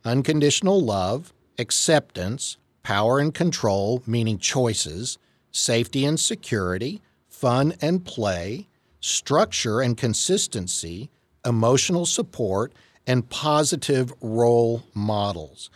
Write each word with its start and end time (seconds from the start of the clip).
unconditional 0.05 0.83
love, 0.83 1.33
acceptance, 1.58 2.58
power 2.83 3.19
and 3.19 3.33
control, 3.33 4.03
meaning 4.06 4.36
choices, 4.39 5.17
safety 5.55 6.05
and 6.05 6.19
security, 6.19 7.01
fun 7.29 7.75
and 7.81 8.05
play, 8.05 8.67
structure 9.01 9.81
and 9.81 9.97
consistency, 9.97 11.11
emotional 11.47 12.05
support, 12.05 12.73
and 13.07 13.29
positive 13.31 14.13
role 14.21 14.83
models. 14.95 15.71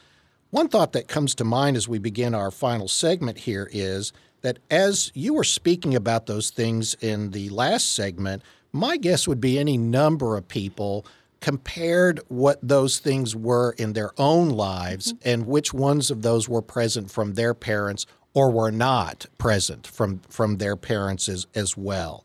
One 0.51 0.69
thought 0.69 0.93
that 0.93 1.09
comes 1.09 1.35
to 1.37 1.45
mind 1.45 1.77
as 1.77 1.89
we 1.89 1.99
begin 1.99 2.35
our 2.35 2.51
final 2.51 2.89
segment 2.89 3.39
here 3.39 3.69
is 3.71 4.13
that 4.41 4.59
as 4.71 5.13
you 5.15 5.35
were 5.35 5.45
speaking 5.45 5.95
about 5.95 6.27
those 6.27 6.51
things 6.51 6.95
in 6.95 7.31
the 7.31 7.49
last 7.51 7.95
segment, 7.95 8.43
my 8.73 8.97
guess 8.97 9.29
would 9.29 9.41
be 9.41 9.59
any 9.59 9.77
number 9.77 10.37
of 10.37 10.49
people 10.49 11.07
compared 11.41 12.21
what 12.29 12.59
those 12.63 12.99
things 12.99 13.37
were 13.37 13.73
in 13.79 13.93
their 13.93 14.11
own 14.19 14.49
lives 14.49 15.13
mm-hmm. 15.13 15.29
and 15.29 15.47
which 15.47 15.73
ones 15.73 16.11
of 16.11 16.23
those 16.23 16.49
were 16.49 16.63
present 16.63 17.11
from 17.11 17.35
their 17.35 17.55
parents 17.55 18.07
or 18.35 18.51
were 18.51 18.71
not 18.71 19.27
present 19.39 19.87
from 19.87 20.21
from 20.29 20.59
their 20.59 20.77
parents 20.77 21.29
as, 21.29 21.47
as 21.55 21.77
well. 21.77 22.25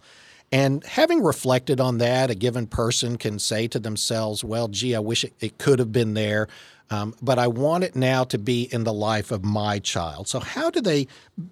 And 0.51 0.83
having 0.83 1.23
reflected 1.23 1.81
on 1.81 1.97
that, 1.97 2.29
a 2.29 2.35
given 2.35 2.67
person 2.67 3.17
can 3.17 3.39
say 3.39 3.67
to 3.69 3.79
themselves, 3.79 4.43
well, 4.43 4.67
gee, 4.67 4.93
I 4.93 4.99
wish 4.99 5.23
it, 5.23 5.33
it 5.39 5.57
could 5.57 5.79
have 5.79 5.91
been 5.91 6.13
there, 6.13 6.47
um, 6.91 7.15
but 7.23 7.39
I 7.39 7.47
want 7.47 7.83
it 7.83 7.95
now 7.95 8.23
to 8.25 8.37
be 8.37 8.69
in 8.71 8.83
the 8.83 8.93
life 8.93 9.31
of 9.31 9.43
my 9.43 9.79
child. 9.79 10.27
So 10.27 10.39
how 10.39 10.69
do 10.69 10.79
they 10.79 11.07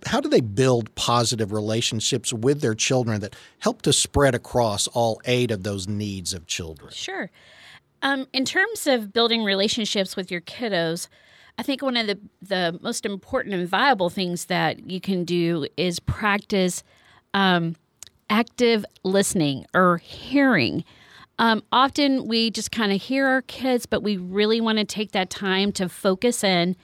how 0.06 0.22
do 0.22 0.30
they 0.30 0.42
build 0.42 0.94
positive 0.94 1.52
relationships 1.52 2.32
with 2.32 2.62
their 2.62 2.76
children 2.76 3.22
that 3.22 3.36
help 3.58 3.82
to 3.84 3.94
spread 3.94 4.36
across 4.36 4.88
all 4.88 5.20
eight 5.26 5.50
of 5.50 5.64
those 5.64 5.88
needs 5.88 6.32
of 6.32 6.46
children? 6.46 6.92
Sure. 6.94 7.32
Um, 8.04 8.28
in 8.34 8.46
terms 8.46 8.86
of 8.86 9.14
building 9.14 9.44
relationships 9.44 10.16
with 10.16 10.30
your 10.30 10.42
kiddos, 10.42 11.08
I 11.62 11.64
think 11.64 11.84
one 11.84 11.96
of 11.96 12.08
the, 12.08 12.18
the 12.42 12.80
most 12.82 13.06
important 13.06 13.54
and 13.54 13.68
viable 13.68 14.10
things 14.10 14.46
that 14.46 14.90
you 14.90 15.00
can 15.00 15.24
do 15.24 15.68
is 15.78 16.00
practice 16.00 16.82
um, 17.36 17.76
active 18.32 18.84
listening 19.04 19.68
or 19.76 19.98
hearing. 19.98 20.84
Um, 21.38 21.62
often 21.72 22.28
we 22.28 22.50
just 22.50 22.72
kind 22.72 22.92
of 22.92 23.00
hear 23.00 23.28
our 23.28 23.44
kids, 23.44 23.86
but 23.86 24.02
we 24.02 24.18
really 24.18 24.60
want 24.60 24.80
to 24.80 24.86
take 24.86 25.12
that 25.12 25.30
time 25.30 25.72
to 25.74 25.88
focus 25.88 26.44
in 26.44 26.76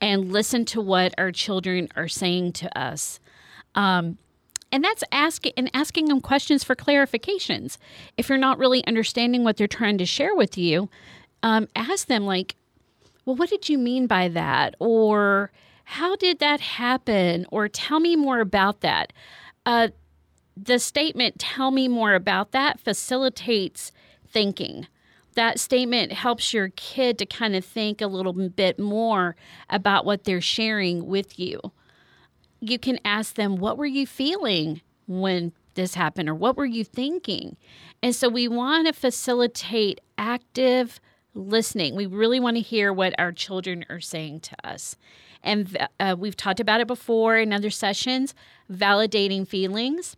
and 0.00 0.32
listen 0.32 0.64
to 0.64 0.80
what 0.80 1.14
our 1.16 1.30
children 1.30 1.86
are 1.94 2.08
saying 2.08 2.54
to 2.54 2.76
us. 2.76 3.20
Um, 3.76 4.18
and 4.72 4.82
that's 4.82 5.04
asking 5.12 5.52
and 5.56 5.70
asking 5.72 6.06
them 6.06 6.20
questions 6.20 6.64
for 6.64 6.74
clarifications. 6.74 7.78
If 8.16 8.28
you're 8.28 8.38
not 8.38 8.58
really 8.58 8.84
understanding 8.88 9.44
what 9.44 9.56
they're 9.56 9.68
trying 9.68 9.98
to 9.98 10.04
share 10.04 10.34
with 10.34 10.58
you, 10.58 10.90
um, 11.44 11.68
ask 11.76 12.08
them 12.08 12.26
like, 12.26 12.56
"Well, 13.26 13.36
what 13.36 13.50
did 13.50 13.68
you 13.68 13.76
mean 13.78 14.06
by 14.06 14.28
that?" 14.28 14.74
or 14.78 15.52
"How 15.84 16.16
did 16.16 16.38
that 16.38 16.60
happen?" 16.60 17.46
or 17.52 17.68
"Tell 17.68 18.00
me 18.00 18.16
more 18.16 18.40
about 18.40 18.80
that." 18.80 19.12
Uh, 19.66 19.88
the 20.56 20.78
statement 20.78 21.38
"Tell 21.38 21.70
me 21.70 21.88
more 21.88 22.14
about 22.14 22.52
that" 22.52 22.80
facilitates 22.80 23.92
thinking. 24.26 24.86
That 25.34 25.60
statement 25.60 26.12
helps 26.12 26.54
your 26.54 26.70
kid 26.70 27.18
to 27.18 27.26
kind 27.26 27.54
of 27.54 27.64
think 27.64 28.00
a 28.00 28.06
little 28.06 28.32
bit 28.32 28.78
more 28.78 29.36
about 29.68 30.06
what 30.06 30.24
they're 30.24 30.40
sharing 30.40 31.06
with 31.06 31.38
you 31.38 31.72
you 32.60 32.78
can 32.78 32.98
ask 33.04 33.34
them, 33.34 33.56
What 33.56 33.78
were 33.78 33.86
you 33.86 34.06
feeling 34.06 34.80
when 35.06 35.52
this 35.74 35.94
happened? 35.94 36.28
Or 36.28 36.34
what 36.34 36.56
were 36.56 36.66
you 36.66 36.84
thinking? 36.84 37.56
And 38.02 38.14
so 38.14 38.28
we 38.28 38.48
want 38.48 38.86
to 38.86 38.92
facilitate 38.92 40.00
active 40.18 41.00
listening. 41.36 41.94
We 41.94 42.06
really 42.06 42.40
want 42.40 42.56
to 42.56 42.62
hear 42.62 42.92
what 42.92 43.14
our 43.18 43.32
children 43.32 43.84
are 43.88 44.00
saying 44.00 44.40
to 44.40 44.56
us. 44.64 44.96
And 45.42 45.76
uh, 46.00 46.16
we've 46.18 46.36
talked 46.36 46.60
about 46.60 46.80
it 46.80 46.86
before 46.86 47.36
in 47.36 47.52
other 47.52 47.70
sessions 47.70 48.34
validating 48.70 49.46
feelings. 49.46 50.16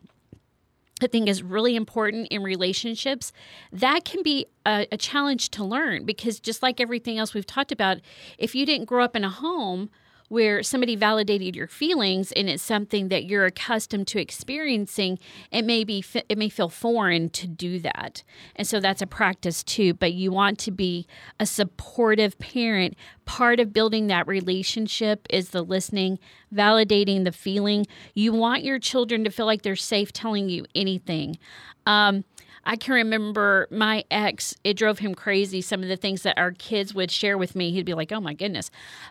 I 1.00 1.06
think 1.06 1.28
is 1.28 1.44
really 1.44 1.76
important 1.76 2.26
in 2.28 2.42
relationships. 2.42 3.32
That 3.70 4.04
can 4.04 4.22
be 4.24 4.46
a, 4.66 4.86
a 4.90 4.96
challenge 4.96 5.50
to 5.50 5.64
learn 5.64 6.04
because, 6.04 6.40
just 6.40 6.60
like 6.60 6.80
everything 6.80 7.18
else 7.18 7.34
we've 7.34 7.46
talked 7.46 7.70
about, 7.70 7.98
if 8.36 8.54
you 8.56 8.66
didn't 8.66 8.86
grow 8.86 9.04
up 9.04 9.14
in 9.14 9.22
a 9.22 9.30
home 9.30 9.90
where 10.28 10.62
somebody 10.62 10.94
validated 10.96 11.56
your 11.56 11.66
feelings 11.66 12.32
and 12.32 12.48
it's 12.48 12.62
something 12.62 13.08
that 13.08 13.24
you're 13.24 13.46
accustomed 13.46 14.06
to 14.06 14.20
experiencing 14.20 15.18
it 15.50 15.64
may 15.64 15.84
be 15.84 16.04
it 16.28 16.38
may 16.38 16.48
feel 16.48 16.68
foreign 16.68 17.28
to 17.30 17.46
do 17.46 17.78
that. 17.80 18.22
And 18.56 18.66
so 18.66 18.80
that's 18.80 19.02
a 19.02 19.06
practice 19.06 19.62
too 19.62 19.94
but 19.94 20.12
you 20.12 20.30
want 20.30 20.58
to 20.60 20.70
be 20.70 21.06
a 21.40 21.46
supportive 21.46 22.38
parent. 22.38 22.94
Part 23.24 23.60
of 23.60 23.72
building 23.72 24.06
that 24.06 24.26
relationship 24.26 25.26
is 25.30 25.50
the 25.50 25.62
listening 25.62 26.18
validating 26.54 27.24
the 27.24 27.32
feeling. 27.32 27.86
You 28.14 28.32
want 28.32 28.64
your 28.64 28.78
children 28.78 29.24
to 29.24 29.30
feel 29.30 29.46
like 29.46 29.62
they're 29.62 29.76
safe 29.76 30.12
telling 30.12 30.48
you 30.48 30.64
anything. 30.74 31.38
Um, 31.86 32.24
I 32.64 32.76
can 32.76 32.94
remember 32.94 33.66
my 33.70 34.04
ex, 34.10 34.54
it 34.64 34.74
drove 34.74 34.98
him 34.98 35.14
crazy. 35.14 35.60
Some 35.60 35.82
of 35.82 35.88
the 35.88 35.96
things 35.96 36.22
that 36.22 36.38
our 36.38 36.52
kids 36.52 36.94
would 36.94 37.10
share 37.10 37.38
with 37.38 37.54
me, 37.54 37.70
he'd 37.72 37.86
be 37.86 37.94
like, 37.94 38.12
oh 38.12 38.20
my 38.20 38.34
goodness. 38.34 38.70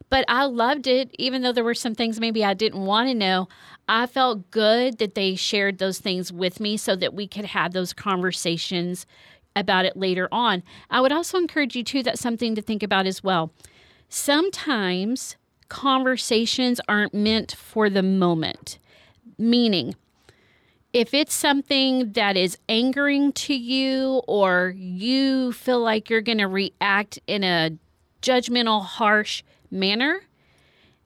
But 0.09 0.25
I 0.27 0.45
loved 0.45 0.87
it, 0.87 1.09
even 1.17 1.41
though 1.41 1.51
there 1.51 1.63
were 1.63 1.73
some 1.73 1.95
things 1.95 2.19
maybe 2.19 2.43
I 2.43 2.53
didn't 2.53 2.85
want 2.85 3.09
to 3.09 3.13
know. 3.13 3.47
I 3.87 4.05
felt 4.05 4.51
good 4.51 4.97
that 4.99 5.15
they 5.15 5.35
shared 5.35 5.77
those 5.77 5.99
things 5.99 6.31
with 6.31 6.59
me 6.59 6.77
so 6.77 6.95
that 6.95 7.13
we 7.13 7.27
could 7.27 7.45
have 7.45 7.73
those 7.73 7.93
conversations 7.93 9.05
about 9.55 9.85
it 9.85 9.97
later 9.97 10.27
on. 10.31 10.63
I 10.89 11.01
would 11.01 11.11
also 11.11 11.37
encourage 11.37 11.75
you, 11.75 11.83
too, 11.83 12.03
that's 12.03 12.21
something 12.21 12.55
to 12.55 12.61
think 12.61 12.83
about 12.83 13.07
as 13.07 13.23
well. 13.23 13.51
Sometimes 14.09 15.35
conversations 15.69 16.79
aren't 16.87 17.13
meant 17.13 17.53
for 17.53 17.89
the 17.89 18.03
moment, 18.03 18.79
meaning, 19.37 19.95
if 20.93 21.13
it's 21.13 21.33
something 21.33 22.13
that 22.13 22.37
is 22.37 22.57
angering 22.69 23.31
to 23.33 23.53
you 23.53 24.21
or 24.27 24.73
you 24.75 25.51
feel 25.53 25.79
like 25.79 26.09
you're 26.09 26.21
going 26.21 26.37
to 26.37 26.47
react 26.47 27.19
in 27.27 27.43
a 27.43 27.71
judgmental, 28.21 28.83
harsh 28.83 29.43
manner, 29.69 30.21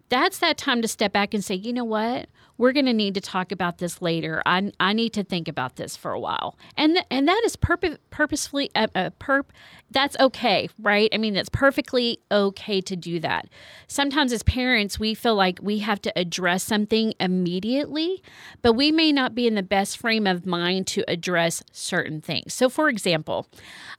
that's 0.10 0.40
that 0.40 0.58
time 0.58 0.82
to 0.82 0.88
step 0.88 1.14
back 1.14 1.34
and 1.34 1.44
say, 1.44 1.56
you 1.56 1.74
know 1.74 1.84
what? 1.84 2.28
We're 2.62 2.74
going 2.74 2.86
to 2.86 2.94
need 2.94 3.16
to 3.16 3.22
talk 3.22 3.52
about 3.52 3.80
this 3.80 4.04
later. 4.04 4.44
I, 4.46 4.72
I 4.80 4.94
need 4.94 5.14
to 5.14 5.24
think 5.24 5.48
about 5.48 5.78
this 5.78 5.98
for 5.98 6.12
a 6.12 6.20
while. 6.20 6.60
And 6.78 6.94
th- 6.94 7.08
and 7.10 7.28
that 7.28 7.42
is 7.44 7.56
purpose 7.56 7.98
purposefully 8.12 8.70
uh, 8.76 8.86
uh, 8.94 9.10
perp 9.20 9.46
that's 9.90 10.16
okay, 10.20 10.70
right? 10.78 11.10
I 11.12 11.18
mean, 11.18 11.34
that's 11.34 11.50
perfectly 11.50 12.20
okay 12.32 12.80
to 12.80 12.96
do 12.96 13.20
that. 13.22 13.48
Sometimes 13.88 14.32
as 14.32 14.44
parents, 14.44 15.00
we 15.00 15.16
feel 15.16 15.34
like 15.34 15.58
we 15.60 15.80
have 15.80 16.00
to 16.04 16.14
address 16.16 16.64
something 16.64 17.16
immediately, 17.20 18.22
but 18.62 18.74
we 18.74 18.92
may 18.92 19.12
not 19.12 19.34
be 19.34 19.48
in 19.48 19.56
the 19.56 19.64
best 19.64 19.98
frame 19.98 20.28
of 20.28 20.46
mind 20.46 20.86
to 20.88 21.04
address 21.08 21.64
certain 21.72 22.22
things. 22.22 22.54
So 22.54 22.70
for 22.70 22.90
example, 22.90 23.48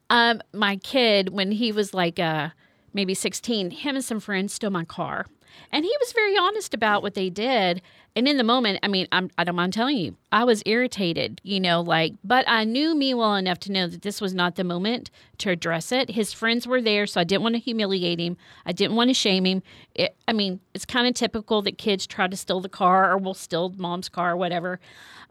um, 0.09 0.41
my 0.55 0.77
kid 0.77 1.31
when 1.31 1.51
he 1.51 1.73
was 1.73 1.93
like 1.93 2.21
uh 2.21 2.51
maybe 2.93 3.15
16, 3.15 3.71
him 3.71 3.97
and 3.97 4.05
some 4.05 4.21
friends 4.21 4.55
stole 4.55 4.71
my 4.71 4.85
car. 4.85 5.27
And 5.71 5.85
he 5.85 5.93
was 6.01 6.13
very 6.13 6.37
honest 6.37 6.75
about 6.75 7.03
what 7.03 7.15
they 7.15 7.31
did. 7.31 7.83
And 8.15 8.29
in 8.29 8.37
the 8.37 8.45
moment, 8.45 8.79
I 8.83 8.89
mean, 8.89 9.07
I'm, 9.11 9.31
I 9.39 9.45
don't 9.45 9.57
mind 9.57 9.73
telling 9.73 9.97
you, 9.97 10.17
I 10.31 10.45
was 10.45 10.63
irritated, 10.67 11.41
you 11.45 11.61
know, 11.61 11.81
like, 11.81 12.13
but 12.23 12.45
I 12.47 12.65
knew 12.65 12.95
me 12.95 13.15
well 13.15 13.35
enough 13.37 13.59
to 13.61 13.73
know 13.73 13.87
that 13.87 14.03
this 14.03 14.21
was 14.21 14.35
not 14.35 14.57
the 14.57 14.65
moment 14.65 15.11
to 15.39 15.51
address 15.51 15.93
it. 15.93 16.11
His 16.11 16.33
friends 16.33 16.67
were 16.67 16.83
there, 16.83 17.07
so 17.07 17.23
I 17.23 17.25
didn't 17.25 17.43
want 17.43 17.55
to 17.55 17.61
humiliate 17.61 18.21
him. 18.21 18.37
I 18.67 18.73
didn't 18.73 18.97
want 18.97 19.09
to 19.09 19.15
shame 19.15 19.47
him. 19.47 19.63
It, 19.95 20.15
I 20.29 20.35
mean, 20.35 20.61
it's 20.75 20.85
kind 20.85 21.07
of 21.07 21.15
typical 21.15 21.63
that 21.63 21.79
kids 21.79 22.07
try 22.07 22.29
to 22.29 22.37
steal 22.37 22.61
the 22.61 22.69
car 22.69 23.11
or 23.11 23.17
will 23.17 23.35
steal 23.35 23.71
mom's 23.79 24.11
car 24.11 24.33
or 24.33 24.37
whatever. 24.37 24.79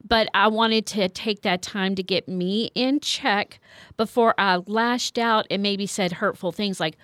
But 0.03 0.27
I 0.33 0.47
wanted 0.47 0.87
to 0.87 1.07
take 1.07 1.43
that 1.43 1.61
time 1.61 1.93
to 1.93 2.01
get 2.01 2.27
me 2.27 2.71
in 2.73 2.99
check 2.99 3.59
before 3.95 4.33
I 4.39 4.55
lashed 4.65 5.19
out 5.19 5.45
and 5.51 5.61
maybe 5.61 5.85
said 5.85 6.13
hurtful 6.13 6.51
things 6.51 6.79
like, 6.79 6.97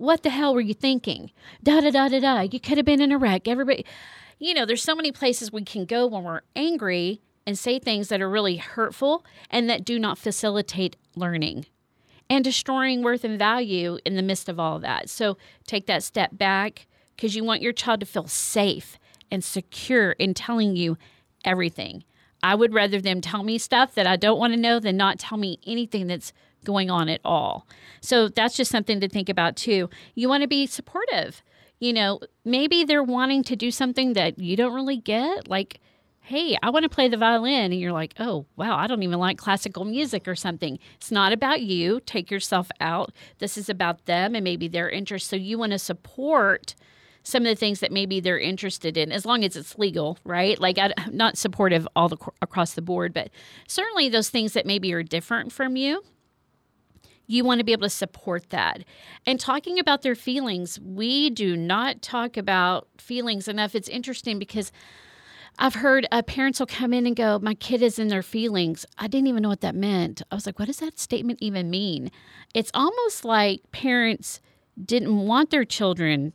what 0.00 0.22
the 0.22 0.30
hell 0.30 0.54
were 0.54 0.62
you 0.62 0.72
thinking? 0.72 1.30
Da 1.62 1.80
da 1.82 1.90
da 1.90 2.08
da 2.08 2.20
da. 2.20 2.40
You 2.40 2.58
could 2.58 2.78
have 2.78 2.86
been 2.86 3.02
in 3.02 3.12
a 3.12 3.18
wreck. 3.18 3.46
Everybody, 3.46 3.84
you 4.38 4.54
know, 4.54 4.64
there's 4.64 4.82
so 4.82 4.94
many 4.94 5.12
places 5.12 5.52
we 5.52 5.62
can 5.62 5.84
go 5.84 6.06
when 6.06 6.24
we're 6.24 6.40
angry 6.56 7.20
and 7.46 7.58
say 7.58 7.78
things 7.78 8.08
that 8.08 8.22
are 8.22 8.30
really 8.30 8.56
hurtful 8.56 9.26
and 9.50 9.68
that 9.68 9.84
do 9.84 9.98
not 9.98 10.16
facilitate 10.16 10.96
learning 11.16 11.66
and 12.30 12.42
destroying 12.42 13.02
worth 13.02 13.24
and 13.24 13.38
value 13.38 13.98
in 14.06 14.16
the 14.16 14.22
midst 14.22 14.48
of 14.48 14.58
all 14.58 14.76
of 14.76 14.82
that. 14.82 15.10
So 15.10 15.36
take 15.66 15.86
that 15.86 16.02
step 16.02 16.30
back 16.32 16.86
because 17.14 17.36
you 17.36 17.44
want 17.44 17.60
your 17.60 17.74
child 17.74 18.00
to 18.00 18.06
feel 18.06 18.26
safe 18.26 18.98
and 19.30 19.44
secure 19.44 20.12
in 20.12 20.32
telling 20.32 20.76
you 20.76 20.96
everything. 21.44 22.04
I 22.42 22.54
would 22.54 22.72
rather 22.74 23.00
them 23.00 23.20
tell 23.20 23.42
me 23.42 23.58
stuff 23.58 23.94
that 23.94 24.06
I 24.06 24.16
don't 24.16 24.38
want 24.38 24.52
to 24.52 24.60
know 24.60 24.80
than 24.80 24.96
not 24.96 25.18
tell 25.18 25.38
me 25.38 25.58
anything 25.66 26.06
that's 26.06 26.32
going 26.64 26.90
on 26.90 27.08
at 27.08 27.20
all. 27.24 27.66
So 28.00 28.28
that's 28.28 28.56
just 28.56 28.70
something 28.70 29.00
to 29.00 29.08
think 29.08 29.28
about 29.28 29.56
too. 29.56 29.88
You 30.14 30.28
want 30.28 30.42
to 30.42 30.48
be 30.48 30.66
supportive. 30.66 31.42
You 31.78 31.94
know, 31.94 32.20
maybe 32.44 32.84
they're 32.84 33.02
wanting 33.02 33.42
to 33.44 33.56
do 33.56 33.70
something 33.70 34.12
that 34.12 34.38
you 34.38 34.56
don't 34.56 34.74
really 34.74 34.98
get, 34.98 35.48
like, 35.48 35.80
hey, 36.20 36.56
I 36.62 36.68
want 36.68 36.82
to 36.82 36.90
play 36.90 37.08
the 37.08 37.16
violin. 37.16 37.72
And 37.72 37.80
you're 37.80 37.92
like, 37.92 38.14
oh, 38.20 38.44
wow, 38.56 38.76
I 38.76 38.86
don't 38.86 39.02
even 39.02 39.18
like 39.18 39.38
classical 39.38 39.86
music 39.86 40.28
or 40.28 40.36
something. 40.36 40.78
It's 40.96 41.10
not 41.10 41.32
about 41.32 41.62
you. 41.62 42.00
Take 42.00 42.30
yourself 42.30 42.70
out. 42.80 43.12
This 43.38 43.56
is 43.56 43.70
about 43.70 44.04
them 44.04 44.34
and 44.34 44.44
maybe 44.44 44.68
their 44.68 44.90
interests. 44.90 45.30
So 45.30 45.36
you 45.36 45.58
want 45.58 45.72
to 45.72 45.78
support 45.78 46.74
some 47.22 47.42
of 47.42 47.48
the 47.48 47.54
things 47.54 47.80
that 47.80 47.92
maybe 47.92 48.20
they're 48.20 48.38
interested 48.38 48.96
in, 48.96 49.12
as 49.12 49.26
long 49.26 49.44
as 49.44 49.56
it's 49.56 49.78
legal, 49.78 50.18
right? 50.24 50.58
Like 50.58 50.78
I'm 50.78 50.92
not 51.12 51.36
supportive 51.36 51.86
all 51.94 52.08
the 52.08 52.16
across 52.40 52.74
the 52.74 52.82
board, 52.82 53.12
but 53.12 53.30
certainly 53.68 54.08
those 54.08 54.30
things 54.30 54.52
that 54.54 54.66
maybe 54.66 54.92
are 54.92 55.02
different 55.02 55.52
from 55.52 55.76
you 55.76 56.02
you 57.30 57.44
want 57.44 57.60
to 57.60 57.64
be 57.64 57.70
able 57.70 57.86
to 57.86 57.88
support 57.88 58.50
that. 58.50 58.82
And 59.24 59.38
talking 59.38 59.78
about 59.78 60.02
their 60.02 60.16
feelings, 60.16 60.80
we 60.80 61.30
do 61.30 61.56
not 61.56 62.02
talk 62.02 62.36
about 62.36 62.88
feelings 62.98 63.46
enough. 63.46 63.76
It's 63.76 63.88
interesting 63.88 64.40
because 64.40 64.72
I've 65.56 65.74
heard 65.76 66.08
uh, 66.10 66.22
parents 66.22 66.58
will 66.58 66.66
come 66.66 66.92
in 66.92 67.06
and 67.06 67.14
go, 67.14 67.38
My 67.38 67.54
kid 67.54 67.82
is 67.82 68.00
in 68.00 68.08
their 68.08 68.24
feelings. 68.24 68.84
I 68.98 69.06
didn't 69.06 69.28
even 69.28 69.44
know 69.44 69.48
what 69.48 69.60
that 69.60 69.76
meant. 69.76 70.22
I 70.32 70.34
was 70.34 70.44
like, 70.44 70.58
What 70.58 70.66
does 70.66 70.78
that 70.78 70.98
statement 70.98 71.38
even 71.40 71.70
mean? 71.70 72.10
It's 72.52 72.72
almost 72.74 73.24
like 73.24 73.70
parents 73.70 74.40
didn't 74.84 75.16
want 75.16 75.50
their 75.50 75.64
children 75.64 76.32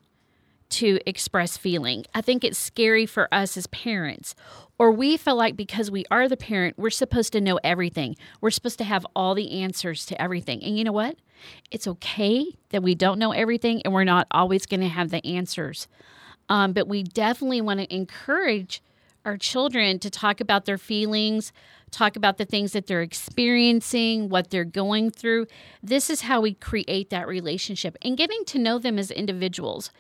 to 0.70 1.00
express 1.06 1.58
feeling. 1.58 2.06
I 2.14 2.22
think 2.22 2.44
it's 2.44 2.58
scary 2.58 3.06
for 3.06 3.28
us 3.34 3.56
as 3.56 3.68
parents 3.68 4.36
or 4.78 4.92
we 4.92 5.18
feel 5.18 5.36
like 5.36 5.56
because 5.56 5.90
we 5.90 6.06
are 6.12 6.28
the 6.28 6.38
parent, 6.38 6.78
we're 6.78 6.90
supposed 6.90 7.32
to 7.34 7.42
know 7.42 7.60
everything. 7.64 8.16
We're 8.42 8.52
supposed 8.52 8.78
to 8.80 8.84
have 8.84 9.06
all 9.16 9.34
the 9.34 9.62
answers 9.62 10.06
to 10.08 10.22
everything. 10.22 10.64
And 10.64 10.78
you 10.78 10.84
know 10.84 10.92
what? 10.92 11.18
It's 11.72 11.88
okay 11.88 12.56
that 12.70 12.84
we 12.84 12.96
don't 12.96 13.20
know 13.20 13.32
everything 13.32 13.82
and 13.84 13.94
we're 13.94 14.04
not 14.04 14.28
always 14.32 14.66
going 14.66 14.82
to 14.82 14.88
have 14.88 15.12
the 15.12 15.26
answers. 15.26 15.88
Um, 16.50 16.74
but 16.74 16.88
we 16.88 17.04
definitely 17.04 17.62
want 17.62 17.80
to 17.80 17.96
encourage 17.96 18.82
our 19.24 19.38
children 19.38 19.98
to 20.00 20.10
talk 20.10 20.40
about 20.40 20.66
their 20.66 20.78
feelings, 20.78 21.52
talk 21.90 22.16
about 22.16 22.38
the 22.38 22.46
things 22.46 22.74
that 22.74 22.86
they're 22.86 23.02
experiencing, 23.02 24.30
what 24.30 24.52
they're 24.52 24.66
going 24.66 25.10
through. 25.10 25.48
This 25.82 26.10
is 26.10 26.22
how 26.22 26.42
we 26.42 26.54
create 26.54 27.10
that 27.10 27.28
relationship 27.28 27.98
and 28.02 28.18
getting 28.18 28.44
to 28.46 28.60
know 28.60 28.78
them 28.78 29.00
as 29.00 29.10
individuals. 29.10 29.92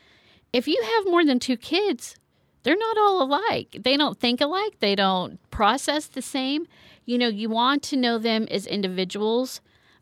If 0.55 0.69
you 0.69 0.81
have 0.81 1.11
more 1.11 1.25
than 1.25 1.37
two 1.37 1.57
kids, 1.57 2.15
they're 2.63 2.77
not 2.77 2.97
all 2.97 3.21
alike. 3.21 3.75
They 3.77 3.97
don't 3.97 4.17
think 4.17 4.39
alike. 4.39 4.79
They 4.79 4.95
don't 4.95 5.37
process 5.51 6.07
the 6.07 6.21
same. 6.21 6.65
You 7.03 7.17
know, 7.17 7.27
you 7.27 7.49
want 7.49 7.83
to 7.83 7.97
know 7.97 8.17
them 8.17 8.47
as 8.49 8.65
individuals 8.65 9.59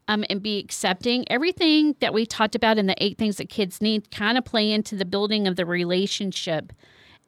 um, 0.08 0.24
and 0.30 0.44
be 0.44 0.60
accepting. 0.60 1.26
Everything 1.28 1.96
that 2.02 2.14
we 2.14 2.28
talked 2.28 2.54
about 2.54 2.78
in 2.78 2.86
the 2.86 3.04
eight 3.04 3.18
things 3.18 3.38
that 3.38 3.50
kids 3.50 3.82
need 3.82 4.12
kind 4.12 4.38
of 4.38 4.46
play 4.46 4.72
into 4.72 4.96
the 4.96 5.06
building 5.06 5.48
of 5.48 5.56
the 5.56 5.66
relationship 5.66 6.72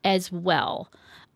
as 0.04 0.32
well. 0.32 0.92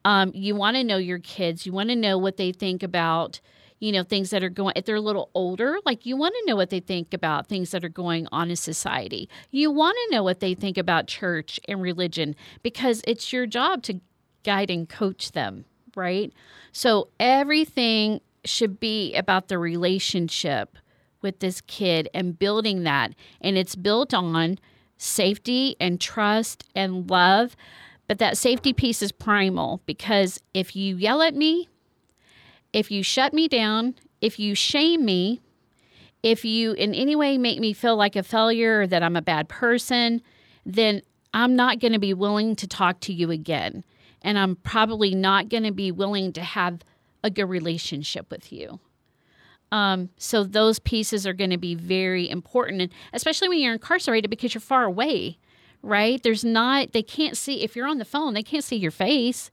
Um, 0.06 0.32
you 0.36 0.54
want 0.54 0.78
to 0.78 0.84
know 0.84 0.98
your 0.98 1.18
kids. 1.18 1.66
You 1.66 1.72
want 1.72 1.90
to 1.90 1.96
know 1.96 2.20
what 2.20 2.38
they 2.38 2.52
think 2.52 2.84
about 2.84 3.40
you 3.80 3.92
know, 3.92 4.04
things 4.04 4.30
that 4.30 4.44
are 4.44 4.50
going, 4.50 4.74
if 4.76 4.86
they're 4.86 4.96
a 4.96 5.02
little 5.02 5.30
older, 5.34 5.78
like 5.86 6.06
you 6.06 6.18
want 6.18 6.36
to 6.36 6.46
know 6.46 6.56
what 6.56 6.70
they 6.70 6.80
think 6.80 7.14
about 7.14 7.48
things 7.48 7.72
that 7.72 7.84
are 7.84 7.90
going 7.90 8.28
on 8.32 8.50
in 8.50 8.56
society. 8.56 9.30
You 9.52 9.72
want 9.72 9.98
to 9.98 10.16
know 10.16 10.24
what 10.24 10.42
they 10.42 10.54
think 10.54 10.78
about 10.78 11.08
church 11.08 11.60
and 11.68 11.82
religion 11.82 12.36
because 12.62 13.02
it's 13.08 13.32
your 13.32 13.46
job 13.46 13.84
to 13.84 14.02
guide 14.44 14.70
and 14.70 14.88
coach 14.88 15.32
them, 15.32 15.66
right? 15.96 16.34
So 16.72 17.10
everything 17.20 18.22
should 18.46 18.80
be 18.80 19.16
about 19.16 19.48
the 19.48 19.58
relationship 19.58 20.78
with 21.22 21.40
this 21.40 21.62
kid 21.62 22.10
and 22.14 22.38
building 22.38 22.84
that. 22.84 23.14
And 23.42 23.58
it's 23.58 23.76
built 23.76 24.14
on 24.14 24.60
safety 24.98 25.76
and 25.80 26.00
trust 26.00 26.64
and 26.76 27.10
love. 27.10 27.56
But 28.08 28.20
that 28.20 28.38
safety 28.38 28.74
piece 28.74 29.02
is 29.02 29.12
primal 29.12 29.82
because 29.86 30.42
if 30.54 30.76
you 30.76 30.96
yell 30.96 31.22
at 31.22 31.36
me, 31.36 31.70
if 32.74 32.92
you 32.92 33.04
shut 33.04 33.34
me 33.34 33.48
down, 33.48 33.96
if 34.22 34.40
you 34.40 34.56
shame 34.56 35.06
me, 35.06 35.42
if 36.22 36.44
you 36.44 36.74
in 36.74 36.94
any 36.94 37.16
way 37.16 37.38
make 37.38 37.60
me 37.60 37.74
feel 37.74 37.96
like 37.96 38.16
a 38.16 38.24
failure 38.24 38.82
or 38.82 38.88
that 38.88 39.04
I'm 39.04 39.16
a 39.16 39.22
bad 39.22 39.48
person, 39.50 40.22
then 40.66 41.02
I'm 41.34 41.56
not 41.56 41.80
going 41.80 41.94
to 41.94 42.00
be 42.00 42.14
willing 42.14 42.56
to 42.58 42.68
talk 42.68 43.00
to 43.02 43.14
you 43.14 43.32
again. 43.32 43.84
And 44.22 44.38
I'm 44.38 44.58
probably 44.58 45.16
not 45.16 45.48
going 45.48 45.64
to 45.64 45.72
be 45.72 45.92
willing 45.92 46.34
to 46.34 46.42
have 46.42 46.82
a 47.24 47.30
good 47.30 47.46
relationship 47.46 48.30
with 48.30 48.52
you. 48.52 48.80
Um, 49.72 50.10
so 50.18 50.44
those 50.44 50.80
pieces 50.80 51.28
are 51.28 51.34
going 51.34 51.52
to 51.52 51.58
be 51.58 51.76
very 51.76 52.30
important, 52.30 52.82
and 52.82 52.92
especially 53.14 53.50
when 53.50 53.60
you're 53.60 53.74
incarcerated 53.74 54.30
because 54.30 54.54
you're 54.54 54.62
far 54.62 54.84
away, 54.84 55.38
right? 55.84 56.22
There's 56.24 56.44
not, 56.44 56.92
they 56.92 57.04
can't 57.04 57.38
see, 57.38 57.64
if 57.64 57.76
you're 57.76 57.88
on 57.88 58.00
the 58.00 58.06
phone, 58.06 58.34
they 58.34 58.42
can't 58.42 58.64
see 58.64 58.78
your 58.78 58.92
face. 58.92 59.52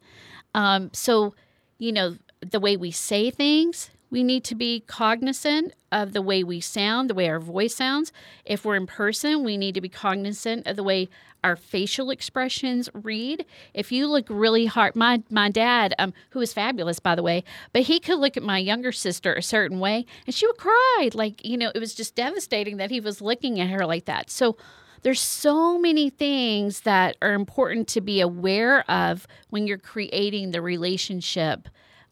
Um, 0.54 0.90
so, 0.94 1.34
you 1.78 1.92
know, 1.92 2.16
the 2.50 2.60
way 2.60 2.76
we 2.76 2.90
say 2.90 3.30
things. 3.30 3.90
We 4.08 4.22
need 4.22 4.44
to 4.44 4.54
be 4.54 4.84
cognizant 4.86 5.74
of 5.90 6.12
the 6.12 6.22
way 6.22 6.44
we 6.44 6.60
sound, 6.60 7.10
the 7.10 7.14
way 7.14 7.28
our 7.28 7.40
voice 7.40 7.74
sounds. 7.74 8.12
If 8.44 8.64
we're 8.64 8.76
in 8.76 8.86
person, 8.86 9.42
we 9.42 9.56
need 9.56 9.74
to 9.74 9.80
be 9.80 9.88
cognizant 9.88 10.66
of 10.66 10.76
the 10.76 10.84
way 10.84 11.08
our 11.42 11.56
facial 11.56 12.10
expressions 12.10 12.88
read. 12.92 13.44
If 13.74 13.92
you 13.92 14.06
look 14.06 14.26
really 14.28 14.66
hard, 14.66 14.96
my 14.96 15.22
my 15.30 15.50
dad, 15.50 15.94
um, 15.98 16.12
who 16.30 16.40
is 16.40 16.52
fabulous 16.52 16.98
by 16.98 17.14
the 17.14 17.22
way, 17.22 17.44
but 17.72 17.82
he 17.82 18.00
could 18.00 18.18
look 18.18 18.36
at 18.36 18.42
my 18.42 18.58
younger 18.58 18.92
sister 18.92 19.34
a 19.34 19.42
certain 19.42 19.80
way, 19.80 20.06
and 20.26 20.34
she 20.34 20.46
would 20.46 20.56
cry. 20.56 21.10
Like 21.12 21.44
you 21.44 21.56
know, 21.56 21.70
it 21.74 21.78
was 21.78 21.94
just 21.94 22.14
devastating 22.14 22.78
that 22.78 22.90
he 22.90 23.00
was 23.00 23.20
looking 23.20 23.60
at 23.60 23.70
her 23.70 23.86
like 23.86 24.06
that. 24.06 24.30
So 24.30 24.56
there's 25.02 25.20
so 25.20 25.78
many 25.78 26.10
things 26.10 26.80
that 26.80 27.16
are 27.22 27.32
important 27.32 27.86
to 27.88 28.00
be 28.00 28.20
aware 28.20 28.88
of 28.90 29.28
when 29.50 29.66
you're 29.66 29.78
creating 29.78 30.50
the 30.50 30.62
relationship 30.62 31.68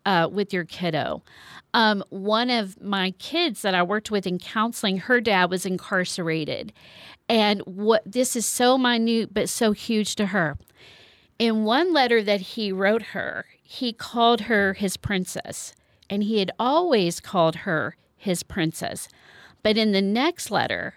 uh, 0.07 0.29
with 0.31 0.53
your 0.53 0.65
kiddo. 0.65 1.23
Um, 1.73 2.05
one 2.11 2.51
of 2.51 2.81
my 2.81 3.13
kids 3.13 3.63
that 3.63 3.75
I 3.75 3.83
worked 3.83 4.11
with 4.11 4.27
in 4.27 4.39
counseling, 4.39 4.99
her 4.99 5.21
dad 5.21 5.51
was 5.51 5.67
incarcerated. 5.67 6.73
And 7.29 7.61
what 7.61 8.03
this 8.05 8.37
is 8.37 8.47
so 8.47 8.79
minute 8.79 9.33
but 9.33 9.49
so 9.49 9.73
huge 9.73 10.15
to 10.17 10.27
her. 10.27 10.57
In 11.39 11.65
one 11.65 11.93
letter 11.93 12.23
that 12.23 12.41
he 12.41 12.71
wrote 12.71 13.03
her, 13.03 13.47
he 13.63 13.93
called 13.93 14.43
her 14.43 14.75
his 14.75 14.97
princess, 14.97 15.75
and 16.09 16.23
he 16.23 16.39
had 16.39 16.53
always 16.59 17.19
called 17.19 17.57
her 17.57 17.97
his 18.17 18.43
princess. 18.43 19.09
But 19.63 19.77
in 19.77 19.93
the 19.93 20.03
next 20.03 20.51
letter, 20.51 20.95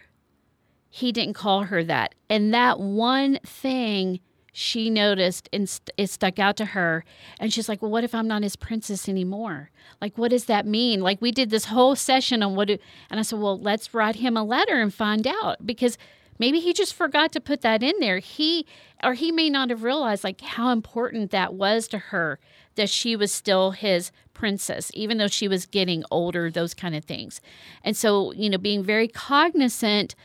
he 0.90 1.12
didn't 1.12 1.34
call 1.34 1.64
her 1.64 1.84
that. 1.84 2.14
And 2.30 2.54
that 2.54 2.80
one 2.80 3.40
thing 3.44 4.20
she 4.58 4.90
noticed 4.90 5.48
and 5.54 5.70
st- 5.70 5.92
it 5.98 6.10
stuck 6.10 6.40
out 6.40 6.58
to 6.58 6.66
her. 6.66 7.06
And 7.40 7.54
she's 7.54 7.70
like, 7.70 7.80
Well, 7.80 7.92
what 7.92 8.04
if 8.04 8.16
I'm 8.16 8.28
not 8.28 8.42
his 8.42 8.56
princess 8.56 9.08
anymore? 9.08 9.70
Like, 10.02 10.18
what 10.18 10.32
does 10.32 10.46
that 10.46 10.66
mean? 10.66 11.00
Like, 11.02 11.22
we 11.22 11.32
did 11.32 11.52
this 11.52 11.66
whole 11.66 11.96
session 11.96 12.42
on 12.42 12.56
what, 12.56 12.70
do, 12.70 12.80
and 13.12 13.20
I 13.20 13.24
said, 13.24 13.38
Well, 13.38 13.60
let's 13.60 13.94
write 13.94 14.16
him 14.16 14.36
a 14.36 14.44
letter 14.44 14.82
and 14.82 14.92
find 14.92 15.28
out 15.28 15.64
because 15.64 16.00
maybe 16.40 16.60
he 16.60 16.74
just 16.74 16.96
forgot 16.96 17.32
to 17.34 17.40
put 17.40 17.62
that 17.62 17.84
in 17.84 17.94
there. 18.00 18.18
He, 18.18 18.66
or 19.04 19.14
he 19.14 19.32
may 19.32 19.48
not 19.48 19.70
have 19.70 19.84
realized 19.84 20.24
like 20.24 20.42
how 20.42 20.72
important 20.72 21.30
that 21.30 21.54
was 21.54 21.88
to 21.90 22.00
her 22.00 22.40
that 22.78 22.90
she 22.90 23.16
was 23.16 23.32
still 23.32 23.72
his 23.72 24.12
princess, 24.34 24.90
even 24.96 25.20
though 25.20 25.28
she 25.28 25.48
was 25.48 25.68
getting 25.68 26.04
older, 26.10 26.50
those 26.50 26.74
kind 26.74 26.96
of 26.96 27.06
things. 27.06 27.42
And 27.84 27.96
so, 27.96 28.32
you 28.34 28.50
know, 28.50 28.58
being 28.58 28.84
very 28.84 29.08
cognizant 29.08 30.16